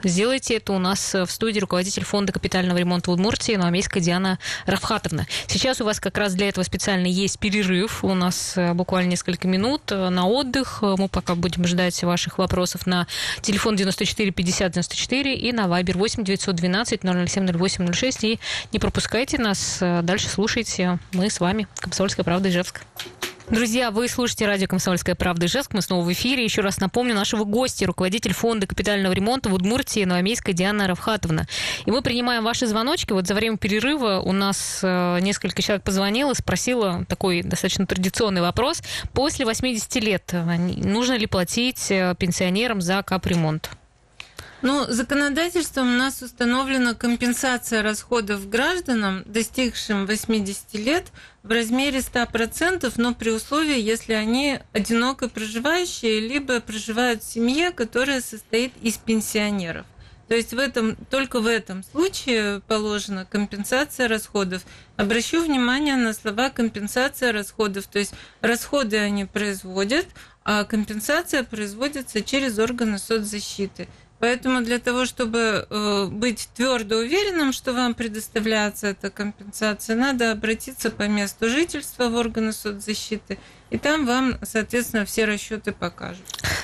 сделайте 0.10 0.56
это 0.56 0.74
у 0.74 0.80
нас 0.80 1.13
в 1.13 1.28
студии 1.28 1.60
руководитель 1.60 2.04
фонда 2.04 2.32
капитального 2.32 2.78
ремонта 2.78 3.12
в 3.12 3.13
Удмуртии 3.13 3.56
Новомейская 3.56 4.02
Диана 4.02 4.39
Рафхатовна. 4.65 5.28
Сейчас 5.48 5.82
у 5.82 5.86
вас 5.86 6.00
как 6.00 6.18
раз 6.18 6.34
для 6.34 6.50
этого 6.50 6.63
специально 6.63 7.08
есть 7.08 7.39
перерыв. 7.39 8.04
У 8.04 8.13
нас 8.13 8.54
э, 8.56 8.74
буквально 8.74 9.10
несколько 9.10 9.48
минут 9.48 9.91
э, 9.91 10.10
на 10.10 10.28
отдых. 10.28 10.82
Мы 10.82 11.08
пока 11.08 11.36
будем 11.36 11.65
ждать 11.65 12.02
ваших 12.04 12.38
вопросов 12.38 12.86
на 12.86 13.08
телефон 13.41 13.76
94 13.76 14.32
50 14.32 14.72
94 14.72 15.36
и 15.36 15.52
на 15.52 15.65
Viber 15.65 15.98
8 15.98 16.24
912 16.24 17.02
007 17.02 17.58
08 17.58 17.94
06 17.94 18.24
и 18.24 18.39
не 18.72 18.80
пропускайте 18.80 19.38
нас. 19.38 19.80
Э, 19.82 20.02
дальше 20.02 20.30
слушайте. 20.30 21.00
Мы 21.13 21.30
с 21.30 21.39
вами. 21.39 21.68
Комсомольская 21.80 22.24
правда 22.24 22.50
Ижевск. 22.50 22.82
Друзья, 23.49 23.91
вы 23.91 24.08
слушаете 24.08 24.47
радио 24.47 24.67
«Комсомольская 24.67 25.13
правда» 25.13 25.45
Ижевск. 25.45 25.73
Мы 25.75 25.84
снова 25.84 26.03
в 26.03 26.12
эфире. 26.12 26.43
Еще 26.43 26.62
раз 26.62 26.79
напомню 26.79 27.13
нашего 27.13 27.43
гостя, 27.43 27.86
руководитель 27.86 28.34
фонда 28.34 28.65
капитального 28.65 29.13
ремонта 29.13 29.49
в 29.49 29.53
Удмуртии 29.53 30.03
Новомейская 30.03 30.55
Диана 30.55 30.88
Равхатовна. 30.88 31.47
И 31.86 31.91
мы 31.91 32.01
принимаем 32.01 32.43
ваши 32.43 32.65
звоночки. 32.65 33.13
Вот 33.13 33.27
за 33.27 33.36
время 33.36 33.58
перерыва 33.58 34.19
у 34.19 34.31
нас 34.31 34.79
э, 34.81 35.19
несколько 35.21 35.62
человек 35.62 35.84
позвонило, 35.84 36.34
спросило 36.34 37.05
такой 37.08 37.43
достаточно 37.43 37.86
традиционный 37.86 38.41
вопрос. 38.41 38.81
После 39.13 39.45
80 39.45 39.95
лет 39.97 40.23
э, 40.31 40.58
нужно 40.58 41.15
ли 41.15 41.27
платить 41.27 41.88
пенсионерам 42.17 42.81
за 42.81 43.03
капремонт? 43.03 43.69
Ну, 44.67 44.84
законодательством 44.88 45.93
у 45.93 45.97
нас 45.99 46.23
установлена 46.23 46.95
компенсация 46.95 47.84
расходов 47.84 48.49
гражданам, 48.49 49.21
достигшим 49.28 50.08
80 50.08 50.73
лет, 50.73 51.12
в 51.43 51.51
размере 51.51 51.99
100%, 51.99 52.91
но 52.97 53.13
при 53.13 53.30
условии, 53.30 53.80
если 53.80 54.13
они 54.13 54.60
одиноко 54.73 55.30
проживающие, 55.30 56.19
либо 56.19 56.62
проживают 56.62 57.21
в 57.21 57.32
семье, 57.32 57.69
которая 57.69 58.21
состоит 58.21 58.73
из 58.82 58.97
пенсионеров. 58.97 59.86
То 60.28 60.34
есть 60.34 60.51
в 60.51 60.58
этом, 60.58 60.95
только 61.12 61.41
в 61.41 61.45
этом 61.45 61.84
случае 61.84 62.62
положена 62.62 63.28
компенсация 63.30 64.08
расходов. 64.08 64.63
Обращу 64.97 65.43
внимание 65.43 65.95
на 65.95 66.13
слова 66.13 66.49
компенсация 66.49 67.32
расходов. 67.32 67.86
То 67.86 67.99
есть 67.99 68.15
расходы 68.41 68.97
они 68.97 69.25
производят, 69.25 70.08
а 70.43 70.63
компенсация 70.63 71.43
производится 71.43 72.23
через 72.23 72.58
органы 72.58 72.97
соцзащиты. 72.97 73.88
Поэтому 74.19 74.62
для 74.62 74.80
того, 74.80 75.06
чтобы 75.06 75.67
э, 75.69 76.06
быть 76.10 76.49
твердо 76.56 76.97
уверенным, 76.97 77.51
что 77.51 77.73
вам 77.73 77.93
предоставляется 77.93 78.88
эта 78.88 79.10
компенсация, 79.10 79.95
надо 79.97 80.32
обратиться 80.32 80.89
по 80.89 81.04
месту 81.04 81.49
жительства 81.49 82.08
в 82.08 82.15
органы 82.15 82.54
соцзащиты, 82.54 83.38
и 83.71 83.78
там 83.78 84.06
вам, 84.06 84.38
соответственно, 84.41 85.06
все 85.06 85.25
расчеты 85.25 85.73
покажут. 85.73 86.23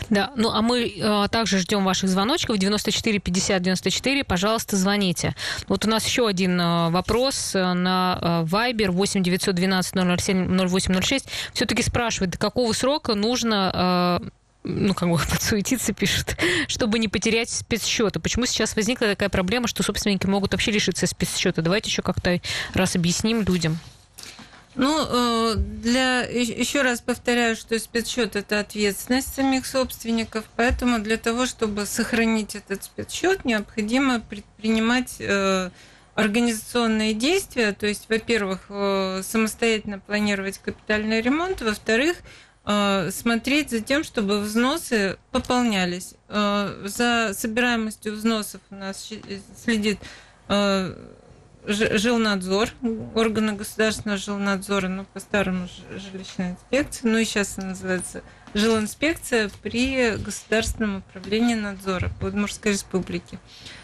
Да, 0.09 0.31
ну 0.37 0.51
а 0.51 0.61
мы 0.61 0.87
э, 0.87 1.27
также 1.29 1.59
ждем 1.59 1.83
ваших 1.83 2.09
звоночков 2.09 2.57
94 2.57 3.19
50 3.19 3.61
94, 3.61 4.23
пожалуйста, 4.23 4.77
звоните. 4.77 5.35
Вот 5.67 5.85
у 5.85 5.89
нас 5.89 6.05
еще 6.05 6.27
один 6.27 6.59
э, 6.59 6.89
вопрос 6.89 7.53
на 7.53 8.45
Viber 8.49 8.91
8 8.91 9.23
912 9.23 9.93
007 10.21 10.67
0806. 10.67 11.27
Все-таки 11.53 11.83
спрашивает, 11.83 12.31
до 12.31 12.37
какого 12.37 12.71
срока 12.71 13.13
нужно 13.15 14.31
ну, 14.63 14.93
как 14.93 15.09
бы 15.09 15.17
подсуетиться 15.31 15.93
пишет, 15.93 16.37
чтобы 16.67 16.99
не 16.99 17.07
потерять 17.07 17.49
спецсчета. 17.49 18.19
Почему 18.19 18.45
сейчас 18.45 18.75
возникла 18.75 19.07
такая 19.07 19.29
проблема, 19.29 19.67
что 19.67 19.83
собственники 19.83 20.27
могут 20.27 20.51
вообще 20.51 20.71
лишиться 20.71 21.07
спецсчета? 21.07 21.61
Давайте 21.61 21.89
еще 21.89 22.01
как-то 22.01 22.39
раз 22.73 22.95
объясним 22.95 23.41
людям. 23.41 23.79
Ну, 24.73 25.05
э, 25.05 25.55
для, 25.57 26.21
еще 26.21 26.81
раз 26.81 27.01
повторяю, 27.01 27.57
что 27.57 27.77
спецсчет 27.77 28.37
это 28.37 28.61
ответственность 28.61 29.35
самих 29.35 29.65
собственников, 29.65 30.45
поэтому 30.55 30.99
для 30.99 31.17
того, 31.17 31.45
чтобы 31.45 31.85
сохранить 31.85 32.55
этот 32.55 32.85
спецсчет, 32.85 33.43
необходимо 33.43 34.21
предпринимать 34.21 35.17
э, 35.19 35.71
организационные 36.15 37.13
действия, 37.13 37.73
то 37.73 37.85
есть, 37.85 38.05
во-первых, 38.07 38.67
э, 38.69 39.21
самостоятельно 39.25 39.99
планировать 39.99 40.57
капитальный 40.59 41.21
ремонт, 41.21 41.61
во-вторых, 41.61 42.15
Э, 42.19 42.50
смотреть 42.63 43.71
за 43.71 43.81
тем, 43.81 44.03
чтобы 44.03 44.39
взносы 44.39 45.17
пополнялись. 45.31 46.13
Э, 46.29 46.83
за 46.85 47.33
собираемостью 47.33 48.13
взносов 48.13 48.61
у 48.69 48.75
нас 48.75 49.11
следит 49.57 49.99
э, 50.47 50.95
жилнадзор, 51.65 52.69
органы 53.15 53.53
государственного 53.53 54.17
жилнадзора, 54.17 54.87
ну, 54.87 55.05
по-старому 55.05 55.67
жилищная 55.89 56.51
инспекция, 56.51 57.11
ну 57.11 57.17
и 57.17 57.25
сейчас 57.25 57.57
она 57.57 57.69
называется 57.69 58.23
жилинспекция 58.53 59.49
при 59.61 60.15
Государственном 60.17 60.97
управлении 60.97 61.55
надзора 61.55 62.11
по 62.19 62.25
Удмуртской 62.25 62.73
республике. 62.73 63.39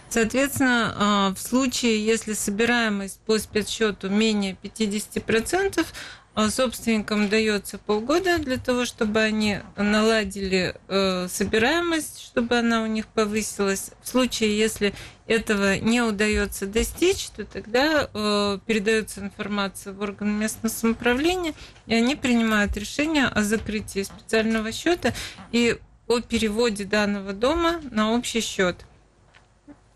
Соответственно, 0.09 1.33
в 1.35 1.41
случае, 1.41 2.03
если 2.05 2.33
собираемость 2.33 3.19
по 3.25 3.37
спецсчету 3.37 4.09
менее 4.09 4.57
50%, 4.61 5.85
а 6.26 6.26
собственникам 6.51 7.29
дается 7.29 7.79
полгода 7.79 8.37
для 8.37 8.57
того, 8.57 8.85
чтобы 8.85 9.21
они 9.21 9.59
наладили 9.75 10.75
э, 10.87 11.27
собираемость, 11.27 12.21
чтобы 12.21 12.59
она 12.59 12.83
у 12.83 12.85
них 12.85 13.07
повысилась. 13.07 13.89
В 14.03 14.07
случае, 14.07 14.55
если 14.55 14.93
этого 15.25 15.79
не 15.79 16.01
удается 16.03 16.67
достичь, 16.67 17.29
то 17.29 17.43
тогда 17.43 18.07
э, 18.13 18.59
передается 18.67 19.21
информация 19.21 19.93
в 19.93 20.01
органы 20.01 20.31
местного 20.31 20.71
самоуправления, 20.71 21.55
и 21.87 21.95
они 21.95 22.15
принимают 22.15 22.77
решение 22.77 23.25
о 23.25 23.41
закрытии 23.41 24.03
специального 24.03 24.71
счета 24.71 25.13
и 25.51 25.79
о 26.07 26.19
переводе 26.19 26.85
данного 26.85 27.33
дома 27.33 27.81
на 27.89 28.11
общий 28.11 28.41
счет. 28.41 28.85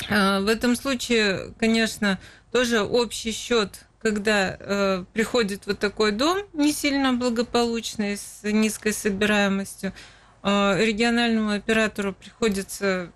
Э, 0.10 0.40
в 0.40 0.48
этом 0.48 0.76
случае, 0.76 1.54
конечно, 1.60 2.20
тоже 2.52 2.82
общий 2.82 3.32
счет 3.32 3.86
когда 4.02 4.58
э, 4.60 5.06
приходит 5.14 5.68
вот 5.68 5.80
такой 5.80 6.12
дом 6.12 6.40
не 6.54 6.74
сильно 6.74 7.14
благополучный, 7.14 8.18
с 8.18 8.42
низкой 8.44 8.94
собираемостью, 8.94 9.94
э, 10.44 10.78
региональному 10.84 11.52
оператору 11.52 12.14
приходится 12.14 13.12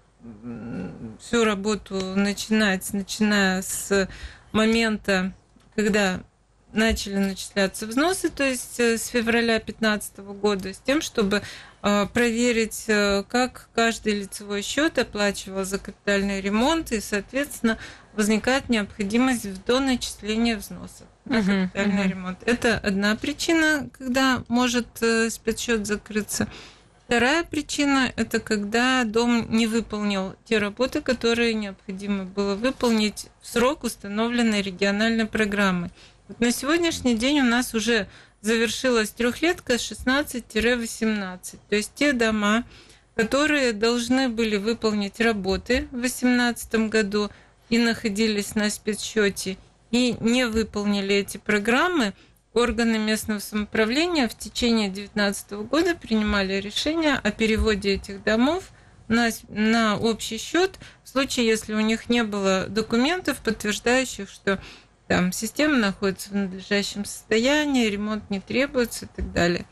всю 1.20 1.44
работу 1.44 1.96
начинать, 2.16 2.92
начиная 2.94 3.62
с 3.62 4.10
момента, 4.52 5.34
когда 5.76 6.22
начали 6.76 7.16
начисляться 7.16 7.88
взносы, 7.88 8.30
то 8.30 8.44
есть 8.44 8.80
э, 8.80 8.98
с 8.98 9.08
февраля 9.08 9.60
2015 9.60 10.18
года, 10.20 10.74
с 10.74 10.78
тем, 10.78 11.02
чтобы 11.02 11.42
э, 11.82 12.06
проверить, 12.14 12.86
э, 12.88 13.24
как 13.28 13.70
каждый 13.74 14.20
лицевой 14.20 14.62
счет 14.62 15.00
оплачивал 15.00 15.64
за 15.64 15.80
капитальный 15.80 16.42
ремонт, 16.42 16.92
и, 16.92 17.00
соответственно, 17.00 17.78
возникает 18.16 18.70
необходимость 18.70 19.46
в 19.46 19.64
доначислении 19.66 20.56
взносов 20.56 21.08
на 21.26 21.42
капитальный 21.42 22.04
uh-huh. 22.04 22.10
ремонт. 22.10 22.40
Это 22.46 22.78
одна 22.78 23.16
причина, 23.16 23.90
когда 23.98 24.44
может 24.48 24.88
спецсчет 25.30 25.86
закрыться. 25.86 26.48
Вторая 27.06 27.44
причина– 27.44 28.12
это 28.16 28.40
когда 28.40 29.04
дом 29.04 29.48
не 29.52 29.68
выполнил 29.68 30.36
те 30.44 30.58
работы, 30.58 31.02
которые 31.02 31.54
необходимо 31.54 32.24
было 32.24 32.56
выполнить 32.56 33.28
в 33.42 33.48
срок, 33.48 33.84
установленной 33.84 34.64
региональной 34.64 35.28
программой. 35.28 35.92
Вот 36.28 36.40
на 36.40 36.52
сегодняшний 36.52 37.14
день 37.16 37.42
у 37.42 37.44
нас 37.44 37.76
уже 37.76 38.08
завершилась 38.42 39.12
трехлетка 39.12 39.76
16-18. 39.76 41.60
То 41.70 41.76
есть 41.76 41.92
те 41.94 42.12
дома, 42.12 42.64
которые 43.16 43.74
должны 43.74 44.28
были 44.28 44.58
выполнить 44.58 45.20
работы 45.20 45.88
в 45.92 46.00
2018 46.00 46.90
году 46.90 47.30
и 47.70 47.78
находились 47.78 48.56
на 48.56 48.70
спецсчете 48.70 49.58
и 49.92 50.16
не 50.20 50.46
выполнили 50.46 51.16
эти 51.16 51.38
программы, 51.38 52.14
органы 52.54 52.98
местного 52.98 53.40
самоуправления 53.40 54.28
в 54.28 54.38
течение 54.38 54.88
2019 54.88 55.52
года 55.70 55.96
принимали 55.96 56.54
решение 56.54 57.16
о 57.16 57.32
переводе 57.32 57.96
этих 57.96 58.24
домов 58.24 58.72
на, 59.08 59.30
на 59.50 59.98
общий 59.98 60.38
счет 60.38 60.80
в 61.04 61.10
случае, 61.10 61.48
если 61.48 61.74
у 61.74 61.80
них 61.80 62.10
не 62.10 62.24
было 62.24 62.68
документов, 62.68 63.40
подтверждающих, 63.40 64.30
что 64.30 64.60
там 65.08 65.32
система 65.32 65.78
находится 65.78 66.30
в 66.30 66.36
надлежащем 66.36 67.06
состоянии, 67.06 67.88
ремонт 67.88 68.30
не 68.30 68.40
требуется 68.40 69.06
и 69.06 69.10
так 69.16 69.32
далее. 69.32 69.66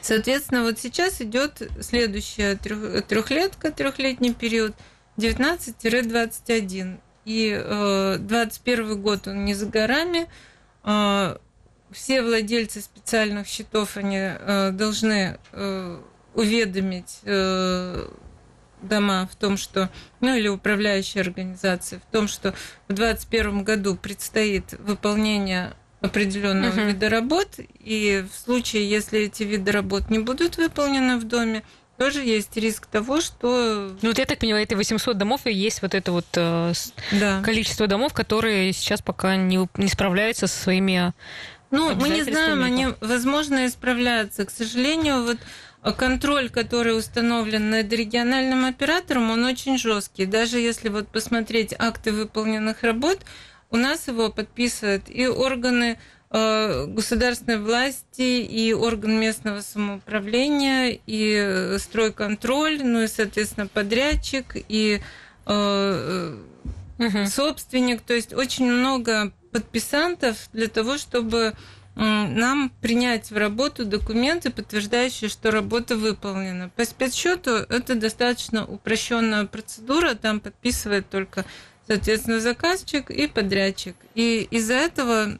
Соответственно, 0.00 0.62
вот 0.62 0.78
сейчас 0.78 1.20
идет 1.20 1.68
следующая 1.80 2.56
трехлетка, 2.56 3.70
трехлетний 3.70 4.32
период 4.32 4.74
19-21. 5.20 6.98
И 7.26 7.54
э, 7.54 8.16
21 8.18 9.02
год 9.02 9.28
он 9.28 9.44
не 9.44 9.54
за 9.54 9.66
горами. 9.66 10.26
Э, 10.84 11.36
все 11.92 12.22
владельцы 12.22 12.80
специальных 12.80 13.46
счетов 13.46 13.96
они 13.96 14.16
э, 14.18 14.70
должны 14.72 15.38
э, 15.52 16.00
уведомить 16.34 17.18
э, 17.24 18.08
дома 18.82 19.28
в 19.30 19.36
том, 19.36 19.56
что, 19.56 19.90
ну 20.20 20.34
или 20.34 20.48
управляющие 20.48 21.20
организации, 21.20 21.98
в 21.98 22.12
том, 22.12 22.28
что 22.28 22.54
в 22.88 22.94
2021 22.94 23.64
году 23.64 23.96
предстоит 23.96 24.74
выполнение 24.78 25.74
определенного 26.00 26.72
uh-huh. 26.72 26.86
вида 26.86 27.10
работ, 27.10 27.56
и 27.58 28.24
в 28.30 28.34
случае, 28.34 28.88
если 28.88 29.20
эти 29.20 29.42
виды 29.42 29.70
работ 29.70 30.08
не 30.08 30.18
будут 30.18 30.56
выполнены 30.56 31.18
в 31.18 31.24
доме, 31.24 31.62
тоже 32.00 32.24
есть 32.24 32.56
риск 32.56 32.86
того, 32.86 33.20
что... 33.20 33.94
Ну, 34.00 34.08
вот 34.08 34.18
я 34.18 34.24
так 34.24 34.38
понимаю, 34.38 34.64
это 34.64 34.74
800 34.74 35.18
домов, 35.18 35.42
и 35.44 35.52
есть 35.52 35.82
вот 35.82 35.94
это 35.94 36.12
вот 36.12 36.24
э, 36.34 36.72
да. 37.12 37.42
количество 37.42 37.86
домов, 37.86 38.14
которые 38.14 38.72
сейчас 38.72 39.02
пока 39.02 39.36
не, 39.36 39.68
не 39.76 39.88
справляются 39.88 40.46
со 40.46 40.62
своими 40.62 41.12
Ну, 41.70 41.94
мы 41.94 42.08
не 42.08 42.22
знаем, 42.22 42.62
они, 42.62 42.88
возможно, 43.02 43.66
исправляются. 43.66 44.46
К 44.46 44.50
сожалению, 44.50 45.24
вот 45.24 45.36
контроль, 45.98 46.48
который 46.48 46.96
установлен 46.96 47.68
над 47.68 47.92
региональным 47.92 48.64
оператором, 48.64 49.30
он 49.30 49.44
очень 49.44 49.76
жесткий. 49.76 50.24
Даже 50.24 50.58
если 50.58 50.88
вот 50.88 51.08
посмотреть 51.08 51.74
акты 51.78 52.12
выполненных 52.12 52.82
работ, 52.82 53.18
у 53.70 53.76
нас 53.76 54.08
его 54.08 54.30
подписывают 54.30 55.10
и 55.10 55.28
органы 55.28 55.98
э, 55.98 55.98
государственной 56.32 57.58
власти, 57.58 58.22
и 58.22 58.72
орган 58.72 59.18
местного 59.18 59.62
самоуправления, 59.62 60.98
и 61.06 61.76
стройконтроль, 61.78 62.84
ну 62.84 63.02
и, 63.02 63.08
соответственно, 63.08 63.66
подрядчик, 63.66 64.56
и 64.68 65.00
э, 65.46 66.36
угу. 66.98 67.26
собственник. 67.26 68.02
То 68.02 68.14
есть 68.14 68.32
очень 68.32 68.70
много 68.70 69.32
подписантов 69.50 70.48
для 70.52 70.68
того, 70.68 70.98
чтобы 70.98 71.54
нам 71.96 72.70
принять 72.80 73.32
в 73.32 73.36
работу 73.36 73.84
документы, 73.84 74.50
подтверждающие, 74.50 75.28
что 75.28 75.50
работа 75.50 75.96
выполнена. 75.96 76.70
По 76.76 76.84
спецсчету 76.84 77.50
это 77.50 77.96
достаточно 77.96 78.64
упрощенная 78.64 79.46
процедура, 79.46 80.14
там 80.14 80.38
подписывает 80.38 81.10
только, 81.10 81.44
соответственно, 81.88 82.40
заказчик 82.40 83.10
и 83.10 83.26
подрядчик. 83.26 83.96
И 84.14 84.46
из-за 84.50 84.74
этого 84.74 85.36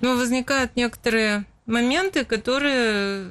ну, 0.00 0.16
возникают 0.16 0.76
некоторые 0.76 1.44
моменты, 1.66 2.24
которые 2.24 3.30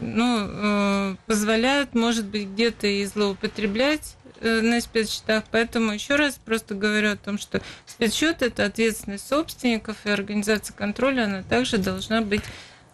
ну, 0.00 0.38
э, 0.40 1.16
позволяют, 1.26 1.94
может 1.94 2.26
быть, 2.26 2.48
где-то 2.48 2.86
и 2.86 3.04
злоупотреблять 3.04 4.16
Э, 4.44 4.60
на 4.60 4.80
спецсчетах. 4.82 5.44
Поэтому 5.50 5.92
еще 5.92 6.16
раз 6.16 6.38
просто 6.44 6.74
говорю 6.74 7.12
о 7.12 7.16
том, 7.16 7.38
что 7.38 7.62
спецсчет– 7.86 8.36
это 8.42 8.66
ответственность 8.66 9.26
собственников, 9.26 9.96
и 10.04 10.10
организация 10.10 10.74
контроля, 10.74 11.24
она 11.24 11.42
также 11.42 11.78
должна 11.78 12.20
быть 12.20 12.42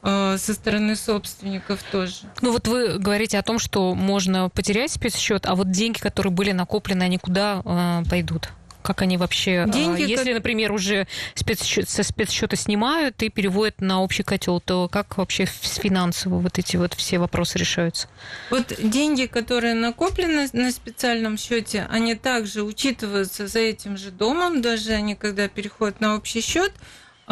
э, 0.03 0.37
со 0.39 0.55
стороны 0.55 0.95
собственников 0.95 1.83
тоже. 1.91 2.15
Ну 2.41 2.53
вот 2.53 2.69
вы 2.69 2.99
говорите 2.99 3.37
о 3.37 3.43
том, 3.43 3.59
что 3.59 3.97
можно 3.97 4.49
потерять 4.49 4.93
спецсчет, 4.93 5.45
а 5.47 5.57
вот 5.57 5.73
деньги, 5.73 5.99
которые 5.99 6.33
были 6.33 6.53
накоплены, 6.53 7.03
они 7.03 7.19
куда 7.19 7.63
э, 7.65 8.09
пойдут? 8.09 8.51
Как 8.83 9.03
они 9.03 9.17
вообще... 9.17 9.65
А, 9.67 9.69
Деньги, 9.69 10.03
если, 10.03 10.27
как... 10.27 10.35
например, 10.35 10.73
уже 10.73 11.07
спецсчет, 11.35 11.89
со 11.89 12.03
спецсчета 12.03 12.57
снимают 12.57 13.23
и 13.23 13.29
переводят 13.29 13.81
на 13.81 14.03
общий 14.03 14.23
котел, 14.23 14.61
то 14.61 14.89
как 14.89 15.19
вообще 15.19 15.45
финансово 15.45 16.39
вот 16.39 16.59
эти 16.59 16.77
вот 16.77 16.95
все 16.95 17.19
вопросы 17.19 17.59
решаются? 17.59 18.09
Вот 18.51 18.75
деньги, 18.79 19.27
которые 19.27 19.75
накоплены 19.75 20.49
на 20.53 20.73
специальном 20.73 21.37
счете, 21.37 21.87
они 21.91 22.15
также 22.15 22.63
учитываются 22.63 23.47
за 23.47 23.61
этим 23.61 23.97
же 23.97 24.11
домом, 24.11 24.63
даже 24.63 24.93
они 24.93 25.15
когда 25.15 25.49
переходят 25.49 26.01
на 26.01 26.17
общий 26.17 26.41
счет, 26.41 26.73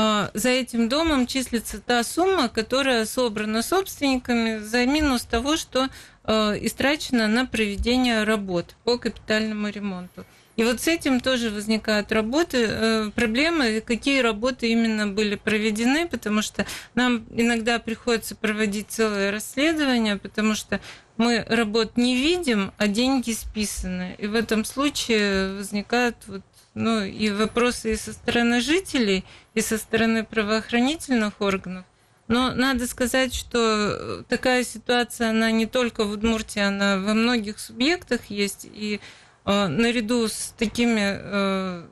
а, 0.01 0.31
за 0.33 0.51
этим 0.51 0.89
домом 0.89 1.27
числится 1.27 1.81
та 1.81 2.05
сумма, 2.05 2.49
которая 2.49 3.05
собрана 3.05 3.63
собственниками 3.63 4.59
за 4.59 4.87
минус 4.87 5.23
того, 5.23 5.57
что 5.57 5.89
а, 6.23 6.55
истрачено 6.61 7.27
на 7.27 7.47
проведение 7.47 8.23
работ 8.23 8.77
по 8.85 8.97
капитальному 8.97 9.69
ремонту. 9.71 10.25
И 10.59 10.65
вот 10.65 10.81
с 10.81 10.89
этим 10.89 11.21
тоже 11.21 11.51
возникают 11.51 12.11
работы, 12.11 12.67
э, 12.69 13.11
проблемы, 13.15 13.81
какие 13.81 14.21
работы 14.21 14.69
именно 14.69 15.07
были 15.07 15.37
проведены, 15.37 16.09
потому 16.09 16.43
что 16.43 16.67
нам 16.97 17.25
иногда 17.31 17.79
приходится 17.79 18.35
проводить 18.35 18.89
целое 18.91 19.31
расследование, 19.31 20.17
потому 20.17 20.57
что 20.57 20.81
мы 21.17 21.45
работ 21.49 21.97
не 21.97 22.17
видим, 22.17 22.73
а 22.77 22.89
деньги 22.89 23.31
списаны. 23.31 24.17
И 24.19 24.27
в 24.27 24.35
этом 24.35 24.65
случае 24.65 25.55
возникают 25.55 26.17
вот, 26.27 26.43
ну, 26.75 27.05
и 27.05 27.31
вопросы 27.31 27.93
и 27.93 27.97
со 27.97 28.13
стороны 28.13 28.61
жителей, 28.61 29.25
и 29.55 29.61
со 29.61 29.79
стороны 29.79 30.25
правоохранительных 30.25 31.41
органов. 31.41 31.85
Но 32.27 32.53
надо 32.53 32.89
сказать, 32.89 33.33
что 33.33 34.25
такая 34.29 34.65
ситуация, 34.65 35.31
она 35.31 35.53
не 35.53 35.67
только 35.67 36.03
в 36.03 36.11
Удмуртии, 36.11 36.61
она 36.61 36.99
во 36.99 37.15
многих 37.15 37.61
субъектах 37.61 38.27
есть. 38.27 38.67
И 38.75 38.99
Э, 38.99 39.28
наряду 39.69 40.29
с 40.29 40.55
такими 40.59 41.03
э, 41.05 41.83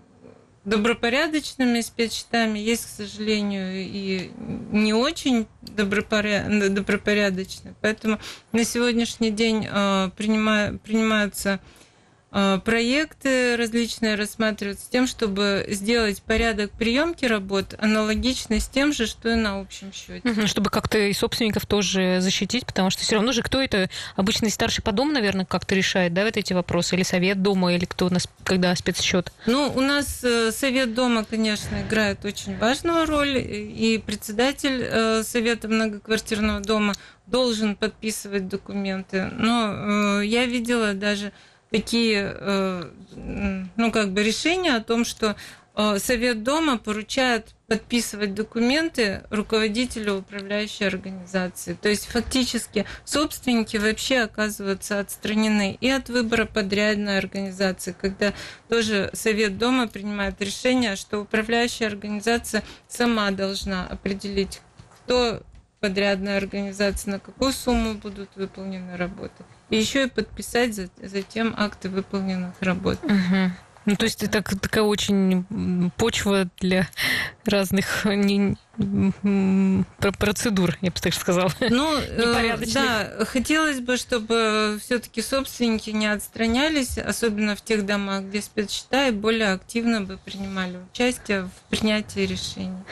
добропорядочными 0.64 1.81
спецсчетами, 1.81 2.59
есть, 2.59 2.87
к 2.87 2.88
сожалению, 2.88 3.73
и 3.75 4.31
не 4.73 4.92
очень 4.92 5.47
добропорядочные. 5.62 7.75
Поэтому 7.81 8.19
на 8.53 8.64
сегодняшний 8.64 9.31
день 9.31 9.69
э, 9.71 10.11
принимаются 10.16 11.55
Э, 11.55 11.59
проекты 12.30 13.56
различные 13.56 14.14
рассматриваются 14.14 14.84
с 14.84 14.88
тем, 14.88 15.06
чтобы 15.06 15.64
сделать 15.68 16.20
порядок 16.22 16.70
приемки 16.72 17.24
работ 17.24 17.74
аналогичный 17.78 18.60
с 18.60 18.68
тем 18.68 18.92
же, 18.92 19.06
что 19.06 19.30
и 19.30 19.34
на 19.34 19.60
общем 19.60 19.92
счете. 19.92 20.46
Чтобы 20.46 20.70
как-то 20.70 20.98
и 20.98 21.12
собственников 21.12 21.66
тоже 21.66 22.18
защитить, 22.20 22.66
потому 22.66 22.90
что 22.90 23.02
все 23.02 23.16
равно 23.16 23.32
же 23.32 23.42
кто 23.42 23.60
это, 23.60 23.88
обычный 24.16 24.50
старший 24.50 24.82
по 24.82 24.92
дому, 24.92 25.12
наверное, 25.12 25.46
как-то 25.46 25.74
решает, 25.74 26.12
да, 26.12 26.24
вот 26.24 26.36
эти 26.36 26.52
вопросы, 26.52 26.96
или 26.96 27.02
совет 27.02 27.42
дома, 27.42 27.74
или 27.74 27.84
кто 27.84 28.06
у 28.06 28.10
нас, 28.10 28.28
когда 28.44 28.74
спецсчет? 28.76 29.32
Ну, 29.46 29.72
у 29.74 29.80
нас 29.80 30.22
э, 30.22 30.52
совет 30.52 30.94
дома, 30.94 31.24
конечно, 31.24 31.82
играет 31.82 32.24
очень 32.24 32.58
важную 32.58 33.06
роль, 33.06 33.38
и 33.38 34.02
председатель 34.04 34.82
э, 34.82 35.22
совета 35.22 35.68
многоквартирного 35.68 36.60
дома 36.60 36.94
должен 37.26 37.76
подписывать 37.76 38.48
документы. 38.48 39.30
Но 39.38 40.20
я 40.22 40.44
видела 40.46 40.94
даже 40.94 41.32
такие, 41.70 42.33
э, 42.35 42.90
ну, 43.76 43.92
как 43.92 44.12
бы 44.12 44.22
решения 44.22 44.76
о 44.76 44.83
том, 44.83 45.05
что 45.05 45.37
э, 45.74 45.98
Совет 45.98 46.42
дома 46.42 46.79
поручает 46.79 47.55
подписывать 47.66 48.35
документы 48.35 49.24
руководителю 49.31 50.18
управляющей 50.18 50.87
организации. 50.87 51.74
То 51.74 51.88
есть 51.88 52.07
фактически 52.07 52.87
собственники 53.05 53.76
вообще 53.76 54.20
оказываются 54.20 55.00
отстранены 55.00 55.76
и 55.81 55.88
от 55.90 56.09
выбора 56.09 56.46
подрядной 56.46 57.18
организации, 57.18 57.94
когда 58.00 58.33
тоже 58.68 59.11
Совет 59.12 59.59
дома 59.59 59.88
принимает 59.88 60.40
решение, 60.40 60.96
что 60.96 61.20
управляющая 61.20 61.88
организация 61.88 62.62
сама 62.88 63.31
должна 63.33 63.87
определить, 63.87 64.61
кто 64.94 65.42
подрядная 65.81 66.38
организация, 66.38 67.12
на 67.12 67.20
какую 67.20 67.52
сумму 67.52 67.94
будут 67.94 68.31
выполнены 68.37 68.96
работы 68.96 69.44
еще 69.70 70.05
и 70.05 70.11
подписать 70.11 70.74
затем 71.02 71.55
акты 71.57 71.88
выполненных 71.88 72.55
работ. 72.61 72.98
Угу. 73.02 73.52
Ну, 73.87 73.94
то 73.94 74.05
есть 74.05 74.24
это 74.24 74.42
такая 74.42 74.83
очень 74.83 75.44
почва 75.96 76.48
для 76.59 76.88
разных 77.44 78.05
не, 78.05 78.57
процедур, 80.18 80.76
я 80.81 80.90
бы 80.90 81.00
так 81.00 81.14
сказала. 81.14 81.52
Ну, 81.70 81.96
э, 81.96 82.57
да, 82.74 83.24
хотелось 83.26 83.79
бы, 83.79 83.96
чтобы 83.96 84.81
все-таки 84.83 85.22
собственники 85.22 85.90
не 85.90 86.09
отстранялись, 86.09 86.98
особенно 86.98 87.55
в 87.55 87.62
тех 87.62 87.87
домах, 87.87 88.24
где 88.24 88.42
спецсчета, 88.42 89.09
и 89.09 89.12
более 89.12 89.52
активно 89.52 90.00
бы 90.00 90.18
принимали 90.24 90.79
участие 90.92 91.44
в 91.44 91.70
принятии 91.70 92.20
решений. 92.20 92.83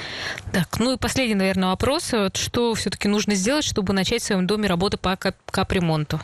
Так, 0.53 0.79
ну 0.79 0.93
и 0.93 0.97
последний, 0.97 1.35
наверное, 1.35 1.71
вопрос. 1.71 2.13
Вот 2.13 2.37
что 2.37 2.73
все-таки 2.75 3.09
нужно 3.09 3.35
сделать, 3.35 3.65
чтобы 3.65 3.93
начать 3.93 4.23
в 4.23 4.27
своем 4.27 4.47
доме 4.47 4.69
работу 4.69 4.97
по 4.97 5.17
капремонту? 5.17 6.21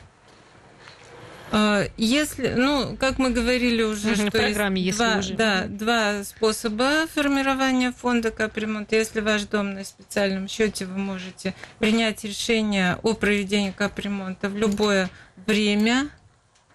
А, 1.52 1.84
если, 1.96 2.54
ну, 2.56 2.96
как 2.96 3.18
мы 3.18 3.30
говорили 3.30 3.82
уже, 3.82 4.14
что 4.14 4.30
программе, 4.30 4.80
есть 4.80 4.98
два, 4.98 5.18
уже. 5.18 5.34
Да, 5.34 5.64
два 5.66 6.22
способа 6.24 7.06
формирования 7.12 7.92
фонда 7.92 8.30
капремонта. 8.30 8.96
Если 8.96 9.20
ваш 9.20 9.42
дом 9.44 9.74
на 9.74 9.84
специальном 9.84 10.48
счете, 10.48 10.86
вы 10.86 10.98
можете 10.98 11.54
принять 11.78 12.24
решение 12.24 12.98
о 13.02 13.14
проведении 13.14 13.72
капремонта 13.72 14.48
в 14.48 14.56
любое 14.56 15.10
время, 15.46 16.08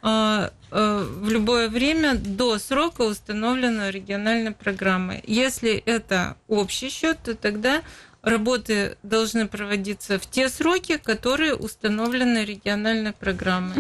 а, 0.02 0.52
а, 0.72 1.04
в 1.04 1.30
любое 1.30 1.70
время 1.70 2.16
до 2.16 2.60
срока 2.60 3.04
установленного 3.04 3.90
региональной 3.90 4.52
программы. 4.52 5.24
Если 5.26 5.78
это 5.86 6.36
общий 6.48 6.90
счет, 6.90 7.18
то 7.24 7.34
тогда 7.34 7.82
работы 8.26 8.98
должны 9.04 9.48
проводиться 9.48 10.20
в 10.20 10.26
те 10.26 10.50
сроки, 10.50 10.98
которые 10.98 11.56
установлены 11.56 12.44
региональной 12.44 13.14
программой. 13.14 13.76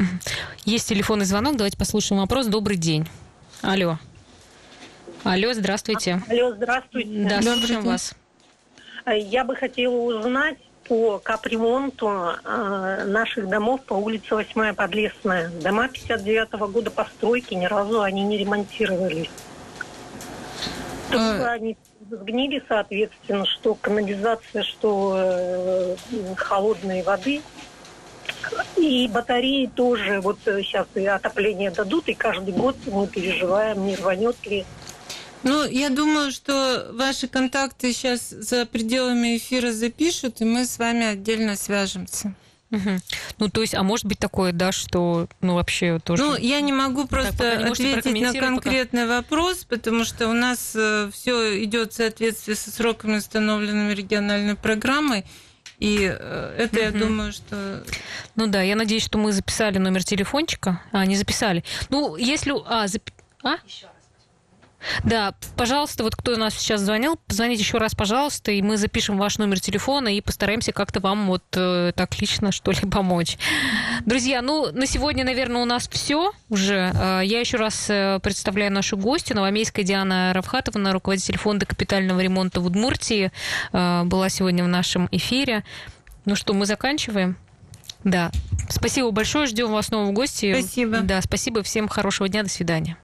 Есть 0.65 0.87
телефонный 0.87 1.25
звонок, 1.25 1.57
давайте 1.57 1.77
послушаем 1.77 2.21
вопрос. 2.21 2.47
Добрый 2.47 2.77
день. 2.77 3.07
Алло. 3.61 3.97
Алло, 5.23 5.53
здравствуйте. 5.53 6.21
Алло, 6.29 6.53
здравствуйте. 6.53 7.27
Да, 7.27 7.41
слушаем 7.41 7.81
вас. 7.81 8.13
Я 9.07 9.43
бы 9.43 9.55
хотела 9.55 9.95
узнать 9.95 10.57
по 10.87 11.17
капремонту 11.17 12.07
э, 12.43 13.03
наших 13.07 13.49
домов 13.49 13.81
по 13.85 13.95
улице 13.95 14.35
8 14.35 14.75
Подлесная. 14.75 15.49
Дома 15.49 15.87
59 15.87 16.49
-го 16.49 16.71
года 16.71 16.91
постройки, 16.91 17.55
ни 17.55 17.65
разу 17.65 18.01
они 18.01 18.23
не 18.23 18.37
ремонтировались. 18.37 19.29
Только 21.11 21.51
а... 21.51 21.53
они 21.53 21.77
сгнили, 22.09 22.63
соответственно, 22.67 23.45
что 23.45 23.75
канализация, 23.75 24.63
что 24.63 25.15
э, 25.17 25.95
холодной 26.35 27.03
воды. 27.03 27.41
И 28.77 29.07
батареи 29.07 29.67
тоже, 29.67 30.21
вот 30.21 30.37
сейчас 30.45 30.87
и 30.95 31.05
отопление 31.05 31.71
дадут, 31.71 32.07
и 32.07 32.13
каждый 32.13 32.53
год 32.53 32.75
мы 32.85 33.07
переживаем, 33.07 33.85
не 33.85 33.95
рванет 33.95 34.35
ли. 34.45 34.65
Ну, 35.43 35.63
я 35.65 35.89
думаю, 35.89 36.31
что 36.31 36.89
ваши 36.93 37.27
контакты 37.27 37.93
сейчас 37.93 38.29
за 38.29 38.65
пределами 38.65 39.37
эфира 39.37 39.71
запишут, 39.71 40.41
и 40.41 40.45
мы 40.45 40.65
с 40.65 40.79
вами 40.79 41.05
отдельно 41.05 41.55
свяжемся. 41.55 42.33
Угу. 42.71 42.89
Ну, 43.39 43.49
то 43.49 43.61
есть, 43.61 43.75
а 43.75 43.83
может 43.83 44.05
быть 44.05 44.19
такое, 44.19 44.51
да, 44.51 44.71
что, 44.71 45.27
ну, 45.41 45.55
вообще 45.55 45.99
тоже... 45.99 46.23
Ну, 46.23 46.35
я 46.35 46.61
не 46.61 46.73
могу 46.73 47.05
просто 47.05 47.37
так, 47.37 47.71
ответить 47.71 48.21
на 48.21 48.33
конкретный 48.33 49.03
пока. 49.03 49.17
вопрос, 49.17 49.65
потому 49.65 50.03
что 50.03 50.27
у 50.27 50.33
нас 50.33 50.73
э, 50.75 51.09
все 51.13 51.63
идет 51.63 51.93
в 51.93 51.95
соответствии 51.95 52.53
со 52.53 52.71
сроками, 52.71 53.17
установленными 53.17 53.93
региональной 53.93 54.55
программой. 54.55 55.25
И 55.79 55.99
э, 56.01 56.55
это, 56.57 56.79
я 56.79 56.91
думаю, 56.91 57.33
что... 57.33 57.83
Ну 58.35 58.47
да, 58.47 58.61
я 58.61 58.75
надеюсь, 58.75 59.03
что 59.03 59.17
мы 59.17 59.31
записали 59.31 59.77
номер 59.77 60.03
телефончика. 60.03 60.81
А, 60.91 61.05
не 61.05 61.15
записали. 61.15 61.63
Ну, 61.89 62.15
если... 62.15 62.53
А, 62.65 62.87
зап... 62.87 63.03
а? 63.43 63.57
Еще 63.65 63.87
да, 65.03 65.33
пожалуйста, 65.55 66.03
вот 66.03 66.15
кто 66.15 66.33
у 66.33 66.37
нас 66.37 66.53
сейчас 66.55 66.81
звонил, 66.81 67.17
позвоните 67.27 67.63
еще 67.63 67.77
раз, 67.77 67.95
пожалуйста, 67.95 68.51
и 68.51 68.61
мы 68.61 68.77
запишем 68.77 69.17
ваш 69.17 69.37
номер 69.37 69.59
телефона 69.59 70.09
и 70.09 70.21
постараемся 70.21 70.71
как-то 70.71 70.99
вам 70.99 71.27
вот 71.27 71.43
э, 71.53 71.91
так 71.95 72.19
лично, 72.19 72.51
что 72.51 72.71
ли, 72.71 72.79
помочь. 72.91 73.37
Друзья, 74.05 74.41
ну, 74.41 74.71
на 74.71 74.85
сегодня, 74.85 75.23
наверное, 75.23 75.61
у 75.61 75.65
нас 75.65 75.87
все 75.87 76.31
уже. 76.49 76.91
Э, 76.93 77.21
я 77.23 77.39
еще 77.39 77.57
раз 77.57 77.87
э, 77.89 78.19
представляю 78.21 78.71
нашу 78.71 78.97
гостью, 78.97 79.35
новомейская 79.35 79.83
Диана 79.83 80.31
Равхатовна, 80.33 80.93
руководитель 80.93 81.37
фонда 81.37 81.65
капитального 81.65 82.19
ремонта 82.19 82.61
в 82.61 82.65
Удмуртии, 82.65 83.31
э, 83.73 84.03
была 84.03 84.29
сегодня 84.29 84.63
в 84.63 84.67
нашем 84.67 85.07
эфире. 85.11 85.63
Ну 86.25 86.35
что, 86.35 86.53
мы 86.53 86.65
заканчиваем? 86.65 87.37
Да. 88.03 88.31
Спасибо 88.69 89.11
большое. 89.11 89.47
Ждем 89.47 89.71
вас 89.71 89.87
снова 89.87 90.05
в 90.09 90.13
гости. 90.13 90.53
Спасибо. 90.53 90.99
Да, 91.01 91.21
спасибо. 91.21 91.63
Всем 91.63 91.87
хорошего 91.87 92.29
дня. 92.29 92.43
До 92.43 92.49
свидания. 92.49 92.97